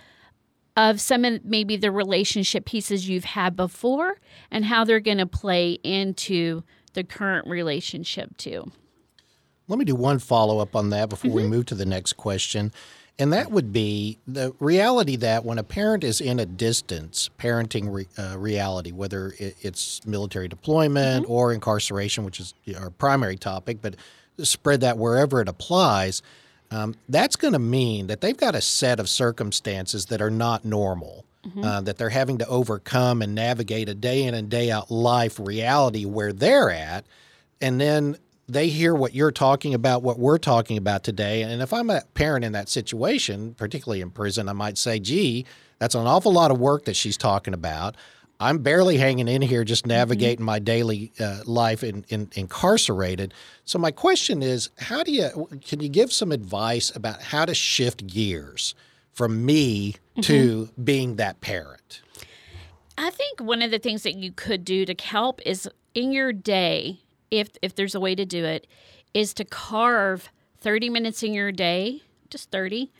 of 0.76 1.00
some 1.00 1.24
of 1.24 1.44
maybe 1.44 1.76
the 1.76 1.90
relationship 1.90 2.64
pieces 2.64 3.08
you've 3.08 3.24
had 3.24 3.56
before 3.56 4.18
and 4.50 4.64
how 4.64 4.84
they're 4.84 5.00
going 5.00 5.18
to 5.18 5.26
play 5.26 5.72
into 5.82 6.62
the 6.94 7.04
current 7.04 7.46
relationship 7.46 8.36
too. 8.36 8.70
Let 9.68 9.78
me 9.78 9.84
do 9.84 9.94
one 9.94 10.18
follow 10.18 10.58
up 10.58 10.74
on 10.74 10.90
that 10.90 11.08
before 11.08 11.30
mm-hmm. 11.30 11.36
we 11.36 11.46
move 11.46 11.66
to 11.66 11.74
the 11.74 11.86
next 11.86 12.14
question. 12.14 12.72
And 13.18 13.32
that 13.32 13.50
would 13.50 13.72
be 13.72 14.18
the 14.26 14.54
reality 14.58 15.16
that 15.16 15.44
when 15.44 15.58
a 15.58 15.62
parent 15.62 16.02
is 16.02 16.20
in 16.20 16.40
a 16.40 16.46
distance 16.46 17.30
parenting 17.38 17.92
re, 17.92 18.06
uh, 18.18 18.38
reality, 18.38 18.90
whether 18.90 19.34
it's 19.38 20.04
military 20.06 20.48
deployment 20.48 21.24
mm-hmm. 21.24 21.32
or 21.32 21.52
incarceration, 21.52 22.24
which 22.24 22.40
is 22.40 22.54
our 22.78 22.90
primary 22.90 23.36
topic, 23.36 23.78
but 23.82 23.96
spread 24.38 24.80
that 24.80 24.98
wherever 24.98 25.40
it 25.40 25.48
applies, 25.48 26.22
um, 26.72 26.94
that's 27.08 27.36
going 27.36 27.52
to 27.52 27.58
mean 27.58 28.06
that 28.06 28.20
they've 28.20 28.36
got 28.36 28.54
a 28.54 28.60
set 28.60 28.98
of 28.98 29.08
circumstances 29.08 30.06
that 30.06 30.20
are 30.20 30.30
not 30.30 30.64
normal. 30.64 31.24
Mm-hmm. 31.46 31.64
Uh, 31.64 31.80
that 31.80 31.98
they're 31.98 32.08
having 32.08 32.38
to 32.38 32.46
overcome 32.46 33.20
and 33.20 33.34
navigate 33.34 33.88
a 33.88 33.96
day 33.96 34.22
in 34.22 34.32
and 34.32 34.48
day 34.48 34.70
out 34.70 34.92
life 34.92 35.40
reality 35.40 36.04
where 36.04 36.32
they're 36.32 36.70
at. 36.70 37.04
And 37.60 37.80
then 37.80 38.16
they 38.46 38.68
hear 38.68 38.94
what 38.94 39.12
you're 39.12 39.32
talking 39.32 39.74
about, 39.74 40.04
what 40.04 40.20
we're 40.20 40.38
talking 40.38 40.76
about 40.76 41.02
today. 41.02 41.42
And 41.42 41.60
if 41.60 41.72
I'm 41.72 41.90
a 41.90 42.02
parent 42.14 42.44
in 42.44 42.52
that 42.52 42.68
situation, 42.68 43.54
particularly 43.54 44.02
in 44.02 44.10
prison, 44.10 44.48
I 44.48 44.52
might 44.52 44.78
say, 44.78 45.00
gee, 45.00 45.44
that's 45.80 45.96
an 45.96 46.06
awful 46.06 46.32
lot 46.32 46.52
of 46.52 46.60
work 46.60 46.84
that 46.84 46.94
she's 46.94 47.16
talking 47.16 47.54
about. 47.54 47.96
I'm 48.42 48.58
barely 48.58 48.96
hanging 48.96 49.28
in 49.28 49.40
here, 49.40 49.64
just 49.64 49.84
mm-hmm. 49.84 49.90
navigating 49.90 50.38
mm-hmm. 50.38 50.44
my 50.46 50.58
daily 50.58 51.12
uh, 51.20 51.42
life 51.44 51.84
in, 51.84 52.04
in, 52.08 52.28
incarcerated. 52.34 53.32
So 53.64 53.78
my 53.78 53.90
question 53.90 54.42
is, 54.42 54.70
how 54.78 55.02
do 55.02 55.12
you 55.12 55.48
can 55.64 55.80
you 55.80 55.88
give 55.88 56.12
some 56.12 56.32
advice 56.32 56.94
about 56.94 57.22
how 57.22 57.44
to 57.44 57.54
shift 57.54 58.06
gears 58.06 58.74
from 59.12 59.46
me 59.46 59.92
mm-hmm. 59.92 60.20
to 60.22 60.68
being 60.82 61.16
that 61.16 61.40
parent? 61.40 62.02
I 62.98 63.10
think 63.10 63.40
one 63.40 63.62
of 63.62 63.70
the 63.70 63.78
things 63.78 64.02
that 64.02 64.16
you 64.16 64.32
could 64.32 64.64
do 64.64 64.84
to 64.84 64.94
help 65.02 65.40
is 65.46 65.68
in 65.94 66.12
your 66.12 66.32
day, 66.32 67.00
if 67.30 67.50
if 67.62 67.74
there's 67.74 67.94
a 67.94 68.00
way 68.00 68.14
to 68.14 68.24
do 68.24 68.44
it, 68.44 68.66
is 69.14 69.32
to 69.34 69.44
carve 69.44 70.30
30 70.60 70.90
minutes 70.90 71.22
in 71.22 71.32
your 71.32 71.52
day, 71.52 72.02
just 72.30 72.50
30, 72.50 72.90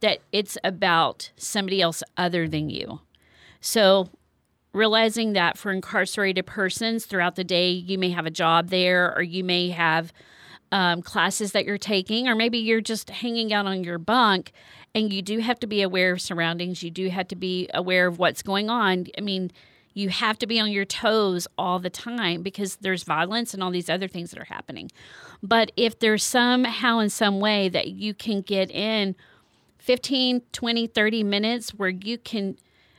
that 0.00 0.18
it's 0.32 0.58
about 0.64 1.30
somebody 1.36 1.80
else 1.80 2.02
other 2.16 2.48
than 2.48 2.68
you. 2.68 3.00
So 3.60 4.08
realizing 4.72 5.34
that 5.34 5.58
for 5.58 5.70
incarcerated 5.70 6.46
persons 6.46 7.04
throughout 7.04 7.36
the 7.36 7.44
day, 7.44 7.70
you 7.70 7.98
may 7.98 8.10
have 8.10 8.26
a 8.26 8.30
job 8.30 8.68
there 8.68 9.14
or 9.14 9.22
you 9.22 9.44
may 9.44 9.70
have 9.70 10.12
um, 10.70 11.02
classes 11.02 11.52
that 11.52 11.66
you're 11.66 11.76
taking, 11.76 12.26
or 12.26 12.34
maybe 12.34 12.58
you're 12.58 12.80
just 12.80 13.10
hanging 13.10 13.52
out 13.52 13.66
on 13.66 13.84
your 13.84 13.98
bunk 13.98 14.52
and 14.94 15.12
you 15.12 15.20
do 15.20 15.38
have 15.38 15.60
to 15.60 15.66
be 15.66 15.82
aware 15.82 16.12
of 16.12 16.20
surroundings. 16.20 16.82
You 16.82 16.90
do 16.90 17.08
have 17.10 17.28
to 17.28 17.36
be 17.36 17.68
aware 17.74 18.06
of 18.06 18.18
what's 18.18 18.42
going 18.42 18.70
on. 18.70 19.06
I 19.16 19.20
mean, 19.20 19.50
you 19.94 20.08
have 20.08 20.38
to 20.38 20.46
be 20.46 20.58
on 20.58 20.70
your 20.70 20.86
toes 20.86 21.46
all 21.58 21.78
the 21.78 21.90
time 21.90 22.42
because 22.42 22.76
there's 22.76 23.02
violence 23.02 23.52
and 23.52 23.62
all 23.62 23.70
these 23.70 23.90
other 23.90 24.08
things 24.08 24.30
that 24.30 24.40
are 24.40 24.46
happening. 24.46 24.90
But 25.42 25.72
if 25.76 25.98
there's 25.98 26.24
somehow 26.24 26.98
in 27.00 27.10
some 27.10 27.40
way 27.40 27.68
that 27.68 27.88
you 27.88 28.14
can 28.14 28.40
get 28.40 28.70
in 28.70 29.14
15, 29.78 30.42
20, 30.52 30.86
30 30.86 31.24
minutes 31.24 31.74
where 31.74 31.90
you 31.90 32.16
can 32.16 32.56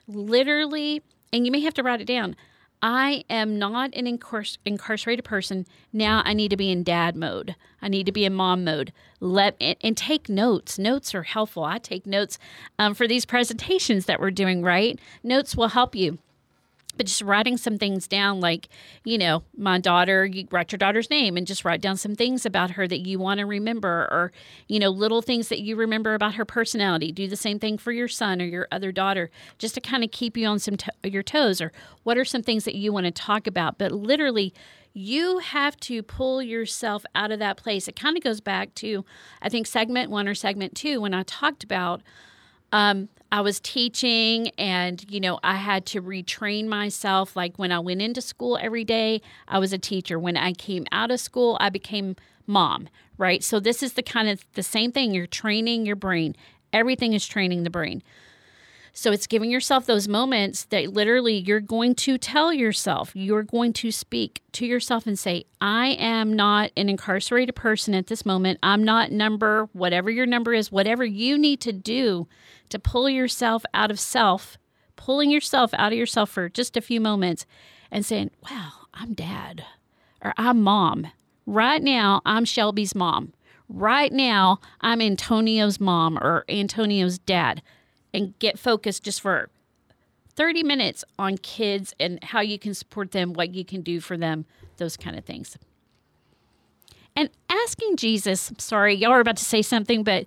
literally 0.08 1.02
and 1.34 1.46
you 1.46 1.52
may 1.52 1.60
have 1.62 1.74
to 1.74 1.84
write 1.84 2.00
it 2.00 2.08
down. 2.08 2.36
I 2.82 3.24
am 3.30 3.58
not 3.58 3.94
an 3.96 4.06
incar- 4.06 4.58
incarcerated 4.66 5.24
person. 5.24 5.66
Now 5.94 6.22
I 6.26 6.34
need 6.34 6.50
to 6.50 6.58
be 6.58 6.70
in 6.70 6.84
dad 6.84 7.16
mode. 7.16 7.56
I 7.82 7.88
need 7.88 8.06
to 8.06 8.12
be 8.12 8.26
in 8.26 8.34
mom 8.34 8.66
mode. 8.66 8.92
Let 9.22 9.56
and, 9.60 9.78
and 9.82 9.98
take 9.98 10.28
notes. 10.28 10.78
Notes 10.78 11.16
are 11.16 11.24
helpful. 11.24 11.64
I 11.64 11.80
take 11.80 12.06
notes 12.06 12.38
um, 12.78 12.94
for 12.94 13.08
these 13.08 13.26
presentations 13.26 14.06
that 14.06 14.20
we're 14.20 14.32
doing. 14.32 14.62
Right, 14.62 15.00
notes 15.24 15.56
will 15.56 15.70
help 15.70 15.96
you 15.96 16.20
but 16.98 17.06
just 17.06 17.22
writing 17.22 17.58
some 17.58 17.78
things 17.78 18.08
down 18.08 18.40
like 18.40 18.70
you 19.04 19.18
know 19.18 19.44
my 19.58 19.80
daughter 19.80 20.26
you 20.26 20.48
write 20.52 20.72
your 20.72 20.78
daughter's 20.78 21.10
name 21.10 21.38
and 21.38 21.48
just 21.48 21.66
write 21.66 21.82
down 21.82 21.98
some 21.98 22.16
things 22.16 22.46
about 22.46 22.72
her 22.72 22.88
that 22.88 23.00
you 23.00 23.20
want 23.20 23.40
to 23.40 23.46
remember 23.46 24.08
or 24.12 24.32
you 24.68 24.80
know 24.80 24.90
little 24.90 25.22
things 25.22 25.50
that 25.50 25.62
you 25.62 25.76
remember 25.76 26.14
about 26.14 26.36
her 26.36 26.46
personality. 26.46 27.12
Do 27.12 27.28
the 27.28 27.36
same 27.36 27.60
thing 27.60 27.78
for 27.78 27.92
your 27.92 28.08
son 28.08 28.42
or 28.42 28.46
your 28.46 28.68
other 28.72 28.92
daughter 28.92 29.30
just 29.58 29.76
to 29.76 29.82
kind 29.82 30.04
of 30.04 30.12
keep 30.12 30.38
you 30.38 30.48
on 30.48 30.60
some 30.60 30.78
to- 30.78 30.94
your 31.04 31.24
toes 31.24 31.62
or 31.62 31.72
what 32.04 32.18
are 32.18 32.26
some 32.26 32.44
things 32.44 32.66
that 32.66 32.76
you 32.76 32.94
want 32.94 33.06
to 33.06 33.12
talk 33.12 33.48
about. 33.48 33.78
But 33.78 33.92
literally 33.92 34.54
you 34.96 35.40
have 35.40 35.76
to 35.78 36.04
pull 36.04 36.42
yourself 36.42 37.04
out 37.16 37.32
of 37.32 37.40
that 37.40 37.58
place. 37.58 37.88
It 37.88 37.96
kind 37.96 38.16
of 38.16 38.24
goes 38.24 38.40
back 38.42 38.76
to 38.76 39.04
i 39.42 39.50
think 39.50 39.68
segment 39.68 40.12
one 40.12 40.28
or 40.28 40.36
segment 40.36 40.76
two 40.76 41.02
when 41.02 41.14
i 41.14 41.24
talked 41.24 41.64
about 41.64 42.02
um, 42.74 43.08
I 43.32 43.42
was 43.42 43.60
teaching 43.60 44.50
and, 44.58 45.04
you 45.10 45.20
know, 45.20 45.40
I 45.44 45.56
had 45.56 45.86
to 45.88 46.02
retrain 46.02 46.68
myself. 46.68 47.36
Like 47.36 47.58
when 47.58 47.72
I 47.72 47.80
went 47.80 48.02
into 48.02 48.22
school 48.22 48.58
every 48.60 48.84
day, 48.84 49.22
I 49.48 49.60
was 49.60 49.72
a 49.74 49.78
teacher. 49.78 50.20
When 50.20 50.36
I 50.36 50.54
came 50.54 50.86
out 50.92 51.12
of 51.12 51.20
school, 51.20 51.56
I 51.62 51.70
became 51.70 52.16
mom, 52.48 52.90
right? 53.18 53.44
So 53.44 53.60
this 53.60 53.82
is 53.84 53.94
the 53.94 54.04
kind 54.04 54.28
of 54.28 54.44
the 54.54 54.64
same 54.64 54.92
thing. 54.92 55.14
You're 55.14 55.28
training 55.28 55.86
your 55.86 55.96
brain. 55.96 56.36
Everything 56.74 57.14
is 57.14 57.26
training 57.26 57.64
the 57.64 57.70
brain. 57.70 58.02
So 58.96 59.12
it's 59.12 59.26
giving 59.26 59.50
yourself 59.50 59.88
those 59.88 60.08
moments 60.08 60.66
that 60.66 60.94
literally 60.94 61.34
you're 61.34 61.60
going 61.60 61.96
to 61.96 62.20
tell 62.20 62.54
yourself, 62.54 63.12
you're 63.16 63.42
going 63.42 63.74
to 63.74 63.92
speak 63.92 64.44
to 64.52 64.68
yourself 64.68 65.08
and 65.08 65.18
say, 65.18 65.46
I 65.60 65.88
am 66.00 66.32
not 66.34 66.70
an 66.78 66.90
incarcerated 66.90 67.56
person 67.56 67.96
at 67.96 68.06
this 68.06 68.24
moment. 68.24 68.60
I'm 68.62 68.84
not 68.84 69.12
number, 69.12 69.68
whatever 69.74 70.12
your 70.12 70.28
number 70.28 70.54
is, 70.54 70.72
whatever 70.72 71.04
you 71.04 71.40
need 71.40 71.60
to 71.62 71.74
do 71.74 72.28
to 72.70 72.78
pull 72.78 73.10
yourself 73.10 73.66
out 73.74 73.90
of 73.90 74.00
self, 74.00 74.60
pulling 74.96 75.32
yourself 75.32 75.74
out 75.74 75.92
of 75.92 75.98
yourself 75.98 76.30
for 76.30 76.48
just 76.48 76.78
a 76.78 76.82
few 76.82 77.02
moments 77.02 77.48
and 77.90 78.06
saying, 78.06 78.30
wow, 78.48 78.74
I'm 78.94 79.16
dad 79.16 79.66
or 80.24 80.36
I'm 80.38 80.62
mom. 80.62 81.08
Right 81.48 81.82
now, 81.82 82.22
I'm 82.28 82.46
Shelby's 82.46 82.94
mom. 82.94 83.34
Right 83.68 84.14
now, 84.14 84.60
I'm 84.82 85.02
Antonio's 85.02 85.80
mom 85.80 86.20
or 86.20 86.46
Antonio's 86.48 87.18
dad. 87.18 87.64
And 88.14 88.38
get 88.40 88.60
focused 88.60 89.04
just 89.04 89.22
for 89.22 89.50
30 90.36 90.64
minutes 90.64 91.04
on 91.18 91.38
kids 91.38 91.94
and 92.00 92.24
how 92.24 92.42
you 92.42 92.60
can 92.60 92.74
support 92.74 93.12
them, 93.12 93.34
what 93.34 93.54
you 93.54 93.66
can 93.66 93.82
do 93.82 94.00
for 94.00 94.18
them, 94.18 94.46
those 94.78 94.98
kind 94.98 95.18
of 95.18 95.26
things. 95.26 95.58
And 97.16 97.30
asking 97.50 97.98
Jesus, 97.98 98.52
sorry, 98.58 98.96
y'all 98.96 99.12
are 99.12 99.20
about 99.20 99.38
to 99.38 99.46
say 99.46 99.62
something, 99.62 100.04
but 100.04 100.26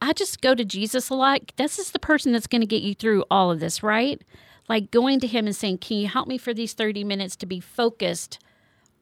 I 0.00 0.12
just 0.12 0.40
go 0.40 0.54
to 0.54 0.64
Jesus 0.64 1.08
a 1.08 1.14
lot. 1.14 1.52
This 1.56 1.78
is 1.78 1.92
the 1.92 1.98
person 1.98 2.32
that's 2.32 2.46
going 2.46 2.60
to 2.60 2.66
get 2.66 2.82
you 2.82 2.94
through 2.94 3.24
all 3.30 3.50
of 3.50 3.60
this, 3.60 3.82
right? 3.82 4.20
Like 4.68 4.90
going 4.90 5.20
to 5.20 5.26
him 5.26 5.46
and 5.46 5.54
saying, 5.54 5.78
Can 5.78 5.98
you 5.98 6.08
help 6.08 6.26
me 6.26 6.38
for 6.38 6.52
these 6.52 6.74
30 6.74 7.04
minutes 7.04 7.36
to 7.36 7.46
be 7.46 7.60
focused 7.60 8.38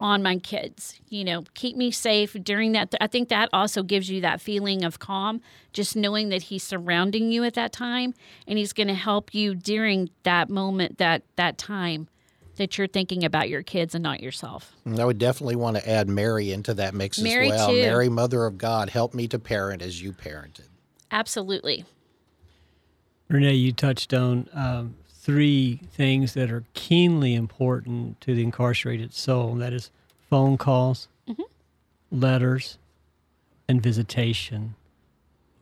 on 0.01 0.23
my 0.23 0.37
kids? 0.39 1.01
You 1.09 1.25
know, 1.25 1.45
keep 1.55 1.77
me 1.77 1.91
safe 1.91 2.37
during 2.43 2.73
that. 2.73 2.95
I 3.01 3.07
think 3.07 3.29
that 3.29 3.49
also 3.53 3.83
gives 3.83 4.11
you 4.11 4.21
that 4.21 4.41
feeling 4.41 4.85
of 4.85 4.99
calm, 4.99 5.41
just 5.73 5.97
knowing 5.97 6.29
that 6.31 6.43
he's 6.45 6.63
surrounding 6.63 7.31
you 7.31 7.45
at 7.45 7.55
that 7.55 7.73
time 7.73 8.15
and 8.47 8.59
he's 8.59 8.73
going 8.73 8.89
to 8.89 8.95
help 8.95 9.35
you 9.35 9.55
during 9.55 10.11
that 10.23 10.49
moment, 10.51 10.99
that, 10.99 11.23
that 11.37 11.59
time 11.59 12.09
that 12.57 12.79
you're 12.79 12.87
thinking 12.87 13.25
about 13.25 13.49
your 13.49 13.63
kids 13.63 13.95
and 13.95 14.03
not 14.03 14.21
yourself. 14.21 14.75
I 14.87 15.05
would 15.05 15.19
definitely 15.19 15.57
want 15.57 15.77
to 15.77 15.89
add 15.89 16.09
Mary 16.09 16.53
into 16.53 16.75
that 16.75 16.95
mix 16.95 17.19
Mary 17.19 17.51
as 17.51 17.59
well. 17.59 17.71
Too. 17.71 17.83
Mary, 17.83 18.09
Mother 18.09 18.47
of 18.47 18.59
God, 18.59 18.91
help 18.91 19.15
me 19.15 19.27
to 19.29 19.39
parent 19.39 19.83
as 19.83 20.01
you 20.01 20.13
parented. 20.13 20.69
Absolutely. 21.11 21.85
Renee, 23.29 23.55
you 23.55 23.73
touched 23.73 24.13
on 24.13 24.49
um, 24.53 24.97
three 25.25 25.81
things 25.90 26.35
that 26.35 26.50
are 26.50 26.64
keenly 26.75 27.35
important 27.35 28.21
to 28.21 28.35
the 28.35 28.43
incarcerated 28.43 29.14
soul 29.14 29.54
that 29.54 29.73
is, 29.73 29.90
phone 30.28 30.59
calls, 30.59 31.09
mm-hmm. 31.26 31.43
letters, 32.11 32.76
and 33.66 33.83
visitation. 33.83 34.75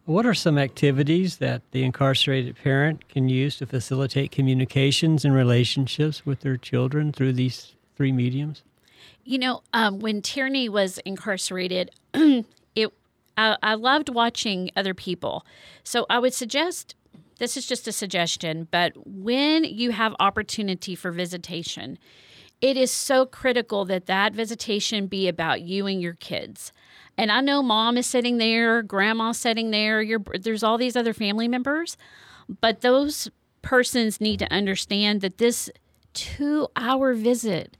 What 0.04 0.26
are 0.26 0.34
some 0.34 0.58
activities 0.58 1.36
that 1.36 1.62
the 1.70 1.84
incarcerated 1.84 2.56
parent 2.56 3.08
can 3.08 3.28
use 3.28 3.58
to 3.58 3.66
facilitate 3.66 4.32
communications 4.32 5.24
and 5.24 5.32
relationships 5.32 6.26
with 6.26 6.40
their 6.40 6.56
children 6.56 7.12
through 7.12 7.34
these 7.34 7.76
three 7.96 8.10
mediums? 8.10 8.64
You 9.22 9.38
know, 9.38 9.62
um, 9.72 10.00
when 10.00 10.22
Tierney 10.22 10.68
was 10.68 10.98
incarcerated, 11.04 11.92
I, 12.14 13.56
I 13.62 13.74
loved 13.74 14.08
watching 14.08 14.70
other 14.76 14.94
people. 14.94 15.46
So 15.84 16.06
I 16.10 16.18
would 16.18 16.34
suggest 16.34 16.94
this 17.42 17.56
is 17.56 17.66
just 17.66 17.88
a 17.88 17.92
suggestion, 17.92 18.68
but 18.70 18.92
when 19.04 19.64
you 19.64 19.90
have 19.90 20.14
opportunity 20.20 20.94
for 20.94 21.10
visitation, 21.10 21.98
it 22.60 22.76
is 22.76 22.92
so 22.92 23.26
critical 23.26 23.84
that 23.84 24.06
that 24.06 24.32
visitation 24.32 25.08
be 25.08 25.26
about 25.26 25.60
you 25.60 25.88
and 25.88 26.00
your 26.00 26.14
kids. 26.14 26.72
And 27.18 27.32
I 27.32 27.40
know 27.40 27.60
mom 27.60 27.98
is 27.98 28.06
sitting 28.06 28.38
there, 28.38 28.80
grandma's 28.80 29.38
sitting 29.38 29.72
there, 29.72 30.04
there's 30.38 30.62
all 30.62 30.78
these 30.78 30.94
other 30.94 31.12
family 31.12 31.48
members, 31.48 31.96
but 32.60 32.80
those 32.80 33.28
persons 33.60 34.20
need 34.20 34.38
to 34.38 34.52
understand 34.52 35.20
that 35.22 35.38
this 35.38 35.68
two 36.14 36.68
hour 36.76 37.12
visit, 37.12 37.76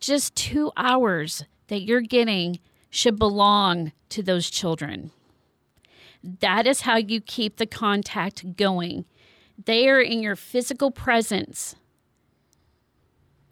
just 0.00 0.34
two 0.34 0.72
hours 0.78 1.44
that 1.68 1.82
you're 1.82 2.00
getting, 2.00 2.58
should 2.88 3.18
belong 3.18 3.92
to 4.08 4.22
those 4.22 4.48
children. 4.48 5.10
That 6.40 6.66
is 6.66 6.82
how 6.82 6.96
you 6.96 7.20
keep 7.20 7.56
the 7.56 7.66
contact 7.66 8.56
going. 8.56 9.04
They 9.62 9.88
are 9.88 10.00
in 10.00 10.22
your 10.22 10.36
physical 10.36 10.90
presence. 10.90 11.76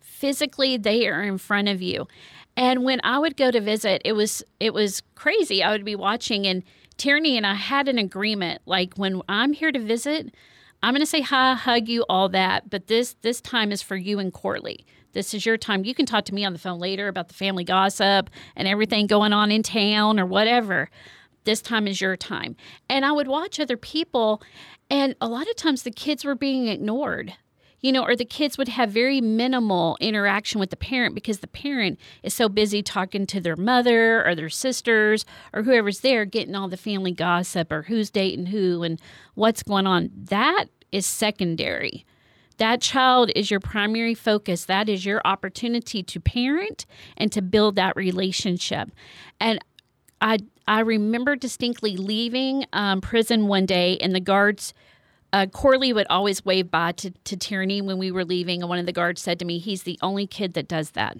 Physically, 0.00 0.78
they 0.78 1.06
are 1.06 1.22
in 1.22 1.36
front 1.36 1.68
of 1.68 1.82
you. 1.82 2.08
And 2.56 2.82
when 2.82 3.00
I 3.04 3.18
would 3.18 3.36
go 3.36 3.50
to 3.50 3.60
visit, 3.60 4.00
it 4.04 4.12
was 4.12 4.42
it 4.58 4.72
was 4.72 5.02
crazy. 5.14 5.62
I 5.62 5.70
would 5.70 5.84
be 5.84 5.96
watching 5.96 6.46
and 6.46 6.62
Tierney 6.96 7.36
and 7.36 7.46
I 7.46 7.54
had 7.54 7.88
an 7.88 7.98
agreement 7.98 8.62
like 8.66 8.94
when 8.94 9.20
I'm 9.28 9.52
here 9.52 9.72
to 9.72 9.78
visit, 9.78 10.34
I'm 10.82 10.94
to 10.94 11.06
say 11.06 11.20
hi, 11.20 11.54
hug 11.54 11.88
you, 11.88 12.04
all 12.08 12.28
that, 12.30 12.70
but 12.70 12.86
this 12.86 13.16
this 13.22 13.40
time 13.40 13.70
is 13.70 13.82
for 13.82 13.96
you 13.96 14.18
and 14.18 14.32
Corley. 14.32 14.86
This 15.12 15.34
is 15.34 15.44
your 15.44 15.58
time. 15.58 15.84
You 15.84 15.94
can 15.94 16.06
talk 16.06 16.24
to 16.26 16.34
me 16.34 16.44
on 16.44 16.54
the 16.54 16.58
phone 16.58 16.78
later 16.78 17.08
about 17.08 17.28
the 17.28 17.34
family 17.34 17.64
gossip 17.64 18.30
and 18.56 18.66
everything 18.66 19.06
going 19.06 19.32
on 19.34 19.50
in 19.50 19.62
town 19.62 20.18
or 20.18 20.24
whatever. 20.24 20.88
This 21.44 21.60
time 21.62 21.86
is 21.86 22.00
your 22.00 22.16
time. 22.16 22.56
And 22.88 23.04
I 23.04 23.12
would 23.12 23.28
watch 23.28 23.58
other 23.58 23.76
people 23.76 24.42
and 24.90 25.14
a 25.20 25.28
lot 25.28 25.48
of 25.48 25.56
times 25.56 25.82
the 25.82 25.90
kids 25.90 26.24
were 26.24 26.34
being 26.34 26.68
ignored 26.68 27.34
you 27.82 27.90
know, 27.90 28.04
or 28.04 28.14
the 28.14 28.24
kids 28.24 28.56
would 28.56 28.68
have 28.68 28.90
very 28.90 29.20
minimal 29.20 29.98
interaction 30.00 30.60
with 30.60 30.70
the 30.70 30.76
parent 30.76 31.14
because 31.14 31.40
the 31.40 31.48
parent 31.48 31.98
is 32.22 32.32
so 32.32 32.48
busy 32.48 32.80
talking 32.80 33.26
to 33.26 33.40
their 33.40 33.56
mother 33.56 34.24
or 34.24 34.34
their 34.34 34.48
sisters 34.48 35.26
or 35.52 35.64
whoever's 35.64 36.00
there, 36.00 36.24
getting 36.24 36.54
all 36.54 36.68
the 36.68 36.76
family 36.76 37.10
gossip 37.10 37.72
or 37.72 37.82
who's 37.82 38.08
dating 38.08 38.46
who 38.46 38.84
and 38.84 39.00
what's 39.34 39.64
going 39.64 39.86
on. 39.86 40.10
That 40.14 40.66
is 40.92 41.06
secondary. 41.06 42.06
That 42.58 42.80
child 42.80 43.32
is 43.34 43.50
your 43.50 43.58
primary 43.58 44.14
focus. 44.14 44.66
That 44.66 44.88
is 44.88 45.04
your 45.04 45.20
opportunity 45.24 46.04
to 46.04 46.20
parent 46.20 46.86
and 47.16 47.32
to 47.32 47.42
build 47.42 47.74
that 47.74 47.96
relationship. 47.96 48.90
And 49.40 49.58
I 50.22 50.38
I 50.66 50.80
remember 50.80 51.36
distinctly 51.36 51.96
leaving 51.96 52.64
um, 52.72 53.00
prison 53.00 53.48
one 53.48 53.66
day, 53.66 53.98
and 53.98 54.14
the 54.14 54.20
guards 54.20 54.72
uh, 55.32 55.46
Corley 55.46 55.92
would 55.92 56.06
always 56.08 56.44
wave 56.44 56.70
bye 56.70 56.92
to, 56.92 57.10
to 57.10 57.36
Tierney 57.36 57.80
when 57.82 57.98
we 57.98 58.10
were 58.10 58.24
leaving, 58.24 58.62
and 58.62 58.68
one 58.68 58.78
of 58.78 58.86
the 58.86 58.92
guards 58.92 59.20
said 59.20 59.38
to 59.40 59.44
me, 59.44 59.58
He's 59.58 59.82
the 59.82 59.98
only 60.02 60.26
kid 60.26 60.54
that 60.54 60.68
does 60.68 60.92
that. 60.92 61.16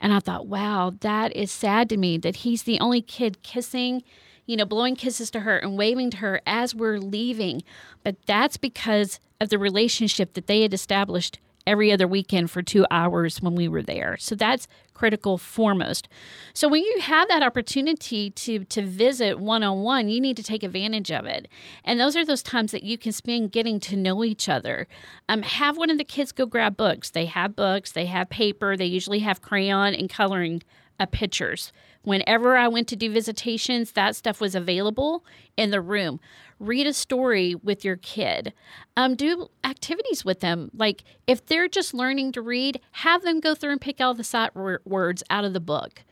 And 0.00 0.12
I 0.12 0.18
thought, 0.18 0.48
wow, 0.48 0.94
that 1.00 1.34
is 1.36 1.52
sad 1.52 1.88
to 1.90 1.96
me 1.96 2.18
that 2.18 2.36
he's 2.36 2.64
the 2.64 2.80
only 2.80 3.00
kid 3.00 3.42
kissing, 3.44 4.02
you 4.46 4.56
know, 4.56 4.64
blowing 4.64 4.96
kisses 4.96 5.30
to 5.30 5.40
her 5.40 5.58
and 5.58 5.78
waving 5.78 6.10
to 6.10 6.16
her 6.16 6.40
as 6.44 6.74
we're 6.74 6.98
leaving. 6.98 7.62
But 8.02 8.16
that's 8.26 8.56
because 8.56 9.20
of 9.40 9.50
the 9.50 9.60
relationship 9.60 10.32
that 10.32 10.48
they 10.48 10.62
had 10.62 10.74
established 10.74 11.38
every 11.66 11.92
other 11.92 12.06
weekend 12.06 12.50
for 12.50 12.62
two 12.62 12.86
hours 12.90 13.40
when 13.40 13.54
we 13.54 13.68
were 13.68 13.82
there. 13.82 14.16
So 14.18 14.34
that's 14.34 14.66
critical 14.94 15.38
foremost. 15.38 16.08
So 16.54 16.68
when 16.68 16.82
you 16.82 17.00
have 17.00 17.28
that 17.28 17.42
opportunity 17.42 18.30
to 18.30 18.64
to 18.64 18.82
visit 18.82 19.40
one 19.40 19.62
on 19.62 19.82
one, 19.82 20.08
you 20.08 20.20
need 20.20 20.36
to 20.36 20.42
take 20.42 20.62
advantage 20.62 21.10
of 21.10 21.26
it. 21.26 21.48
And 21.84 21.98
those 21.98 22.16
are 22.16 22.24
those 22.24 22.42
times 22.42 22.72
that 22.72 22.82
you 22.82 22.98
can 22.98 23.12
spend 23.12 23.52
getting 23.52 23.80
to 23.80 23.96
know 23.96 24.22
each 24.24 24.48
other. 24.48 24.86
Um, 25.28 25.42
have 25.42 25.76
one 25.76 25.90
of 25.90 25.98
the 25.98 26.04
kids 26.04 26.32
go 26.32 26.46
grab 26.46 26.76
books. 26.76 27.10
They 27.10 27.26
have 27.26 27.56
books. 27.56 27.92
They 27.92 28.06
have 28.06 28.28
paper. 28.30 28.76
They 28.76 28.86
usually 28.86 29.20
have 29.20 29.42
crayon 29.42 29.94
and 29.94 30.08
coloring 30.08 30.62
uh, 31.00 31.06
pictures. 31.06 31.72
Whenever 32.02 32.56
I 32.56 32.68
went 32.68 32.88
to 32.88 32.96
do 32.96 33.12
visitations, 33.12 33.92
that 33.92 34.16
stuff 34.16 34.40
was 34.40 34.54
available 34.54 35.24
in 35.56 35.70
the 35.70 35.80
room. 35.80 36.20
Read 36.58 36.86
a 36.86 36.92
story 36.92 37.54
with 37.54 37.84
your 37.84 37.96
kid. 37.96 38.52
Um, 38.96 39.14
do 39.14 39.48
activities 39.64 40.24
with 40.24 40.40
them. 40.40 40.70
Like 40.74 41.04
if 41.26 41.44
they're 41.46 41.68
just 41.68 41.94
learning 41.94 42.32
to 42.32 42.42
read 42.42 42.80
have 42.92 43.22
them 43.22 43.40
go 43.40 43.54
through 43.54 43.72
and 43.72 43.80
pick 43.80 44.00
out 44.00 44.16
the 44.16 44.24
sight 44.24 44.54
words 44.54 45.22
out 45.30 45.44
of 45.44 45.52
the 45.52 45.60
book. 45.60 46.02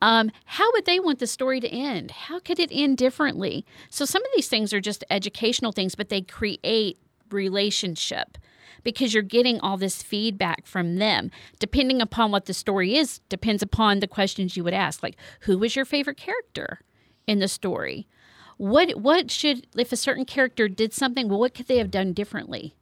Um, 0.00 0.30
how 0.44 0.70
would 0.72 0.86
they 0.86 0.98
want 1.00 1.18
the 1.18 1.26
story 1.26 1.60
to 1.60 1.68
end? 1.68 2.10
How 2.10 2.38
could 2.38 2.58
it 2.58 2.70
end 2.72 2.96
differently? 2.96 3.66
So 3.90 4.04
some 4.04 4.22
of 4.22 4.30
these 4.34 4.48
things 4.48 4.72
are 4.72 4.80
just 4.80 5.04
educational 5.10 5.72
things 5.72 5.94
but 5.94 6.08
they 6.08 6.22
create 6.22 6.98
relationship 7.30 8.38
because 8.82 9.14
you're 9.14 9.22
getting 9.22 9.60
all 9.60 9.76
this 9.76 10.02
feedback 10.02 10.66
from 10.66 10.96
them. 10.96 11.30
Depending 11.58 12.00
upon 12.00 12.30
what 12.30 12.46
the 12.46 12.54
story 12.54 12.96
is 12.96 13.20
depends 13.28 13.62
upon 13.62 14.00
the 14.00 14.06
questions 14.06 14.56
you 14.56 14.64
would 14.64 14.74
ask 14.74 15.02
like 15.02 15.16
who 15.40 15.58
was 15.58 15.76
your 15.76 15.84
favorite 15.84 16.16
character 16.16 16.80
in 17.26 17.38
the 17.38 17.48
story? 17.48 18.08
What 18.56 19.00
what 19.00 19.30
should 19.30 19.66
if 19.76 19.92
a 19.92 19.96
certain 19.96 20.24
character 20.24 20.68
did 20.68 20.92
something 20.92 21.28
well 21.28 21.38
what 21.40 21.54
could 21.54 21.66
they 21.66 21.78
have 21.78 21.90
done 21.90 22.12
differently? 22.12 22.74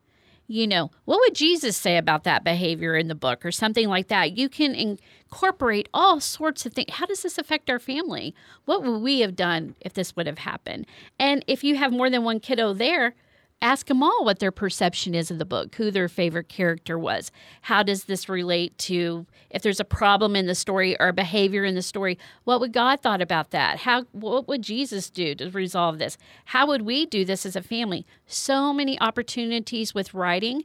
You 0.49 0.67
know 0.67 0.91
what 1.05 1.19
would 1.19 1.35
jesus 1.35 1.77
say 1.77 1.97
about 1.97 2.23
that 2.25 2.45
behavior 2.45 2.95
in 2.95 3.09
the 3.09 3.15
book 3.15 3.45
or 3.45 3.53
something 3.53 3.89
like 3.89 4.09
that? 4.09 4.39
You 4.39 4.49
can 4.49 4.75
incorporate 4.75 5.89
all 5.93 6.21
sorts 6.21 6.65
of 6.65 6.73
things 6.73 6.93
how 6.93 7.07
does 7.07 7.23
this 7.23 7.39
affect 7.39 7.69
our 7.69 7.79
family? 7.79 8.35
What 8.65 8.83
would 8.83 8.99
we 9.03 9.21
have 9.21 9.37
done 9.37 9.75
if 9.81 9.93
this 9.93 10.15
would 10.17 10.27
have 10.27 10.39
happened? 10.39 10.87
And 11.19 11.45
if 11.47 11.65
you 11.65 11.77
have 11.77 11.93
more 11.93 12.09
than 12.09 12.25
one 12.25 12.41
kiddo 12.41 12.73
there 12.73 13.15
ask 13.63 13.87
them 13.87 14.03
all 14.03 14.25
what 14.25 14.39
their 14.39 14.53
perception 14.53 15.15
is 15.15 15.31
of 15.31 15.39
the 15.39 15.45
book, 15.45 15.75
who 15.77 15.91
their 15.91 16.09
favorite 16.09 16.49
character 16.49 16.99
was. 16.99 17.31
How 17.63 17.83
does 17.83 18.05
this 18.05 18.29
relate 18.29 18.77
to 18.79 19.27
if 19.51 19.63
there's 19.63 19.81
a 19.81 19.85
problem 19.85 20.37
in 20.37 20.47
the 20.47 20.55
story 20.55 20.99
or 21.01 21.13
behavior 21.13 21.65
in 21.65 21.75
the 21.75 21.83
story? 21.83 22.19
What 22.45 22.61
would 22.61 22.73
God 22.73 23.01
thought 23.01 23.23
about 23.23 23.51
that? 23.51 23.81
How 23.81 24.05
what 24.13 24.47
would 24.49 24.63
Jesus 24.63 25.11
do 25.11 25.35
to 25.37 25.51
resolve 25.51 25.99
this? 25.99 26.19
How 26.47 26.67
would 26.67 26.83
we 26.83 27.07
do 27.07 27.25
this 27.25 27.47
as 27.47 27.57
a 27.57 27.63
family? 27.63 28.07
So 28.27 28.73
many 28.73 29.01
opportunities 29.01 29.95
with 29.95 30.15
writing. 30.15 30.65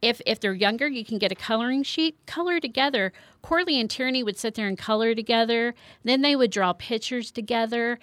If 0.00 0.22
if 0.24 0.40
they're 0.40 0.54
younger, 0.54 0.88
you 0.88 1.04
can 1.04 1.18
get 1.18 1.32
a 1.32 1.34
coloring 1.34 1.82
sheet, 1.82 2.16
color 2.26 2.58
together. 2.58 3.12
Corley 3.42 3.78
and 3.78 3.90
Tierney 3.90 4.22
would 4.22 4.38
sit 4.38 4.54
there 4.54 4.66
and 4.66 4.78
color 4.78 5.14
together. 5.14 5.74
Then 6.04 6.22
they 6.22 6.34
would 6.34 6.50
draw 6.50 6.72
pictures 6.72 7.30
together 7.30 7.98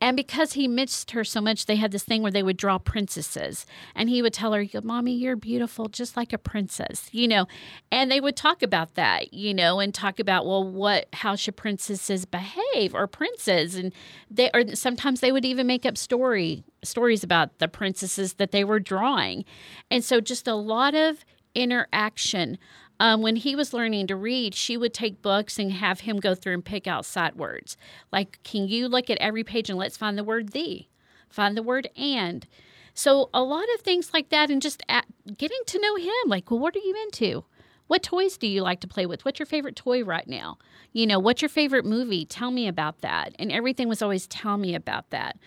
and 0.00 0.16
because 0.16 0.52
he 0.52 0.68
missed 0.68 1.12
her 1.12 1.24
so 1.24 1.40
much, 1.40 1.64
they 1.64 1.76
had 1.76 1.90
this 1.90 2.04
thing 2.04 2.22
where 2.22 2.30
they 2.30 2.42
would 2.42 2.58
draw 2.58 2.78
princesses. 2.78 3.64
And 3.94 4.10
he 4.10 4.20
would 4.20 4.34
tell 4.34 4.52
her, 4.52 4.66
Mommy, 4.82 5.14
you're 5.14 5.36
beautiful, 5.36 5.88
just 5.88 6.16
like 6.16 6.32
a 6.34 6.38
princess, 6.38 7.08
you 7.12 7.26
know. 7.26 7.46
And 7.90 8.10
they 8.10 8.20
would 8.20 8.36
talk 8.36 8.62
about 8.62 8.94
that, 8.94 9.32
you 9.32 9.54
know, 9.54 9.80
and 9.80 9.94
talk 9.94 10.20
about, 10.20 10.44
well, 10.44 10.62
what, 10.62 11.08
how 11.14 11.34
should 11.34 11.56
princesses 11.56 12.26
behave 12.26 12.94
or 12.94 13.06
princes? 13.06 13.74
And 13.74 13.92
they, 14.30 14.50
or 14.52 14.74
sometimes 14.74 15.20
they 15.20 15.32
would 15.32 15.46
even 15.46 15.66
make 15.66 15.86
up 15.86 15.96
story, 15.96 16.62
stories 16.82 17.24
about 17.24 17.58
the 17.58 17.68
princesses 17.68 18.34
that 18.34 18.52
they 18.52 18.64
were 18.64 18.80
drawing. 18.80 19.46
And 19.90 20.04
so 20.04 20.20
just 20.20 20.46
a 20.46 20.54
lot 20.54 20.94
of 20.94 21.24
interaction 21.54 22.58
um, 22.98 23.22
when 23.22 23.36
he 23.36 23.54
was 23.54 23.72
learning 23.72 24.06
to 24.08 24.16
read, 24.16 24.54
she 24.54 24.76
would 24.76 24.94
take 24.94 25.22
books 25.22 25.58
and 25.58 25.72
have 25.72 26.00
him 26.00 26.18
go 26.18 26.34
through 26.34 26.54
and 26.54 26.64
pick 26.64 26.86
out 26.86 27.04
sight 27.04 27.36
words. 27.36 27.76
Like, 28.12 28.42
can 28.42 28.68
you 28.68 28.88
look 28.88 29.10
at 29.10 29.18
every 29.18 29.44
page 29.44 29.68
and 29.68 29.78
let's 29.78 29.96
find 29.96 30.16
the 30.16 30.24
word 30.24 30.50
the, 30.50 30.86
find 31.28 31.56
the 31.56 31.62
word 31.62 31.88
and. 31.96 32.46
So, 32.94 33.28
a 33.34 33.42
lot 33.42 33.66
of 33.74 33.82
things 33.82 34.14
like 34.14 34.30
that, 34.30 34.50
and 34.50 34.62
just 34.62 34.82
at, 34.88 35.04
getting 35.36 35.60
to 35.66 35.78
know 35.78 35.96
him. 35.96 36.28
Like, 36.28 36.50
well, 36.50 36.60
what 36.60 36.74
are 36.74 36.80
you 36.80 36.94
into? 37.04 37.44
What 37.88 38.02
toys 38.02 38.36
do 38.36 38.46
you 38.46 38.62
like 38.62 38.80
to 38.80 38.88
play 38.88 39.06
with? 39.06 39.24
What's 39.24 39.38
your 39.38 39.46
favorite 39.46 39.76
toy 39.76 40.02
right 40.02 40.26
now? 40.26 40.58
You 40.92 41.06
know, 41.06 41.18
what's 41.18 41.42
your 41.42 41.48
favorite 41.48 41.84
movie? 41.84 42.24
Tell 42.24 42.50
me 42.50 42.66
about 42.66 43.02
that. 43.02 43.34
And 43.38 43.52
everything 43.52 43.88
was 43.88 44.02
always 44.02 44.26
tell 44.26 44.56
me 44.56 44.74
about 44.74 45.10
that. 45.10 45.38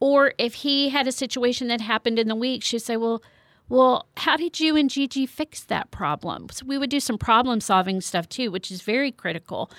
Or 0.00 0.32
if 0.38 0.54
he 0.54 0.88
had 0.88 1.06
a 1.06 1.12
situation 1.12 1.68
that 1.68 1.80
happened 1.80 2.18
in 2.18 2.28
the 2.28 2.34
week, 2.34 2.62
she'd 2.62 2.80
say, 2.80 2.96
well, 2.96 3.22
well, 3.68 4.06
how 4.16 4.36
did 4.36 4.60
you 4.60 4.76
and 4.76 4.90
Gigi 4.90 5.26
fix 5.26 5.62
that 5.64 5.90
problem? 5.90 6.48
So 6.50 6.66
we 6.66 6.78
would 6.78 6.90
do 6.90 7.00
some 7.00 7.18
problem 7.18 7.60
solving 7.60 8.00
stuff 8.00 8.28
too, 8.28 8.50
which 8.50 8.70
is 8.70 8.82
very 8.82 9.10
critical. 9.10 9.70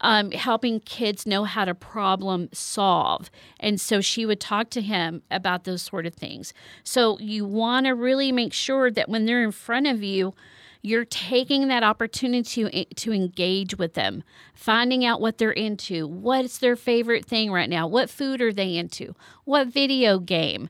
Um, 0.00 0.32
helping 0.32 0.80
kids 0.80 1.24
know 1.24 1.44
how 1.44 1.64
to 1.64 1.74
problem 1.74 2.48
solve. 2.52 3.30
And 3.60 3.80
so 3.80 4.00
she 4.00 4.26
would 4.26 4.40
talk 4.40 4.68
to 4.70 4.82
him 4.82 5.22
about 5.30 5.64
those 5.64 5.82
sort 5.82 6.04
of 6.04 6.14
things. 6.14 6.52
So 6.82 7.18
you 7.20 7.46
want 7.46 7.86
to 7.86 7.92
really 7.92 8.30
make 8.30 8.52
sure 8.52 8.90
that 8.90 9.08
when 9.08 9.24
they're 9.24 9.42
in 9.42 9.52
front 9.52 9.86
of 9.86 10.02
you, 10.02 10.34
you're 10.82 11.06
taking 11.06 11.68
that 11.68 11.82
opportunity 11.82 12.64
to, 12.64 12.84
to 12.84 13.12
engage 13.12 13.78
with 13.78 13.94
them, 13.94 14.22
finding 14.52 15.02
out 15.04 15.20
what 15.20 15.38
they're 15.38 15.50
into, 15.50 16.06
what's 16.06 16.58
their 16.58 16.76
favorite 16.76 17.24
thing 17.24 17.50
right 17.50 17.70
now, 17.70 17.86
what 17.86 18.10
food 18.10 18.42
are 18.42 18.52
they 18.52 18.76
into, 18.76 19.14
what 19.44 19.68
video 19.68 20.18
game 20.18 20.68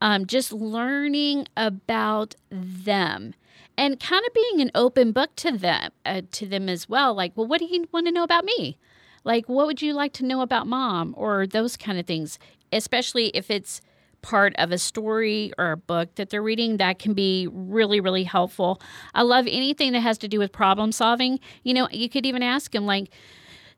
um, 0.00 0.26
just 0.26 0.52
learning 0.52 1.46
about 1.56 2.34
them 2.50 3.34
and 3.76 4.00
kind 4.00 4.24
of 4.26 4.34
being 4.34 4.60
an 4.60 4.70
open 4.74 5.12
book 5.12 5.34
to 5.36 5.52
them 5.56 5.90
uh, 6.06 6.22
to 6.32 6.46
them 6.46 6.68
as 6.68 6.88
well 6.88 7.14
like 7.14 7.32
well 7.36 7.46
what 7.46 7.58
do 7.58 7.66
you 7.66 7.86
want 7.92 8.06
to 8.06 8.12
know 8.12 8.24
about 8.24 8.44
me 8.44 8.76
like 9.24 9.48
what 9.48 9.66
would 9.66 9.82
you 9.82 9.92
like 9.92 10.12
to 10.12 10.24
know 10.24 10.40
about 10.40 10.66
mom 10.66 11.14
or 11.16 11.46
those 11.46 11.76
kind 11.76 11.98
of 11.98 12.06
things 12.06 12.38
especially 12.72 13.28
if 13.28 13.50
it's 13.50 13.80
part 14.22 14.54
of 14.58 14.72
a 14.72 14.78
story 14.78 15.52
or 15.58 15.72
a 15.72 15.76
book 15.76 16.14
that 16.16 16.30
they're 16.30 16.42
reading, 16.42 16.78
that 16.78 16.98
can 16.98 17.14
be 17.14 17.48
really, 17.50 18.00
really 18.00 18.24
helpful. 18.24 18.80
I 19.14 19.22
love 19.22 19.46
anything 19.48 19.92
that 19.92 20.00
has 20.00 20.18
to 20.18 20.28
do 20.28 20.38
with 20.38 20.52
problem 20.52 20.92
solving. 20.92 21.38
You 21.62 21.74
know, 21.74 21.88
you 21.90 22.08
could 22.08 22.26
even 22.26 22.42
ask 22.42 22.72
them, 22.72 22.86
like, 22.86 23.10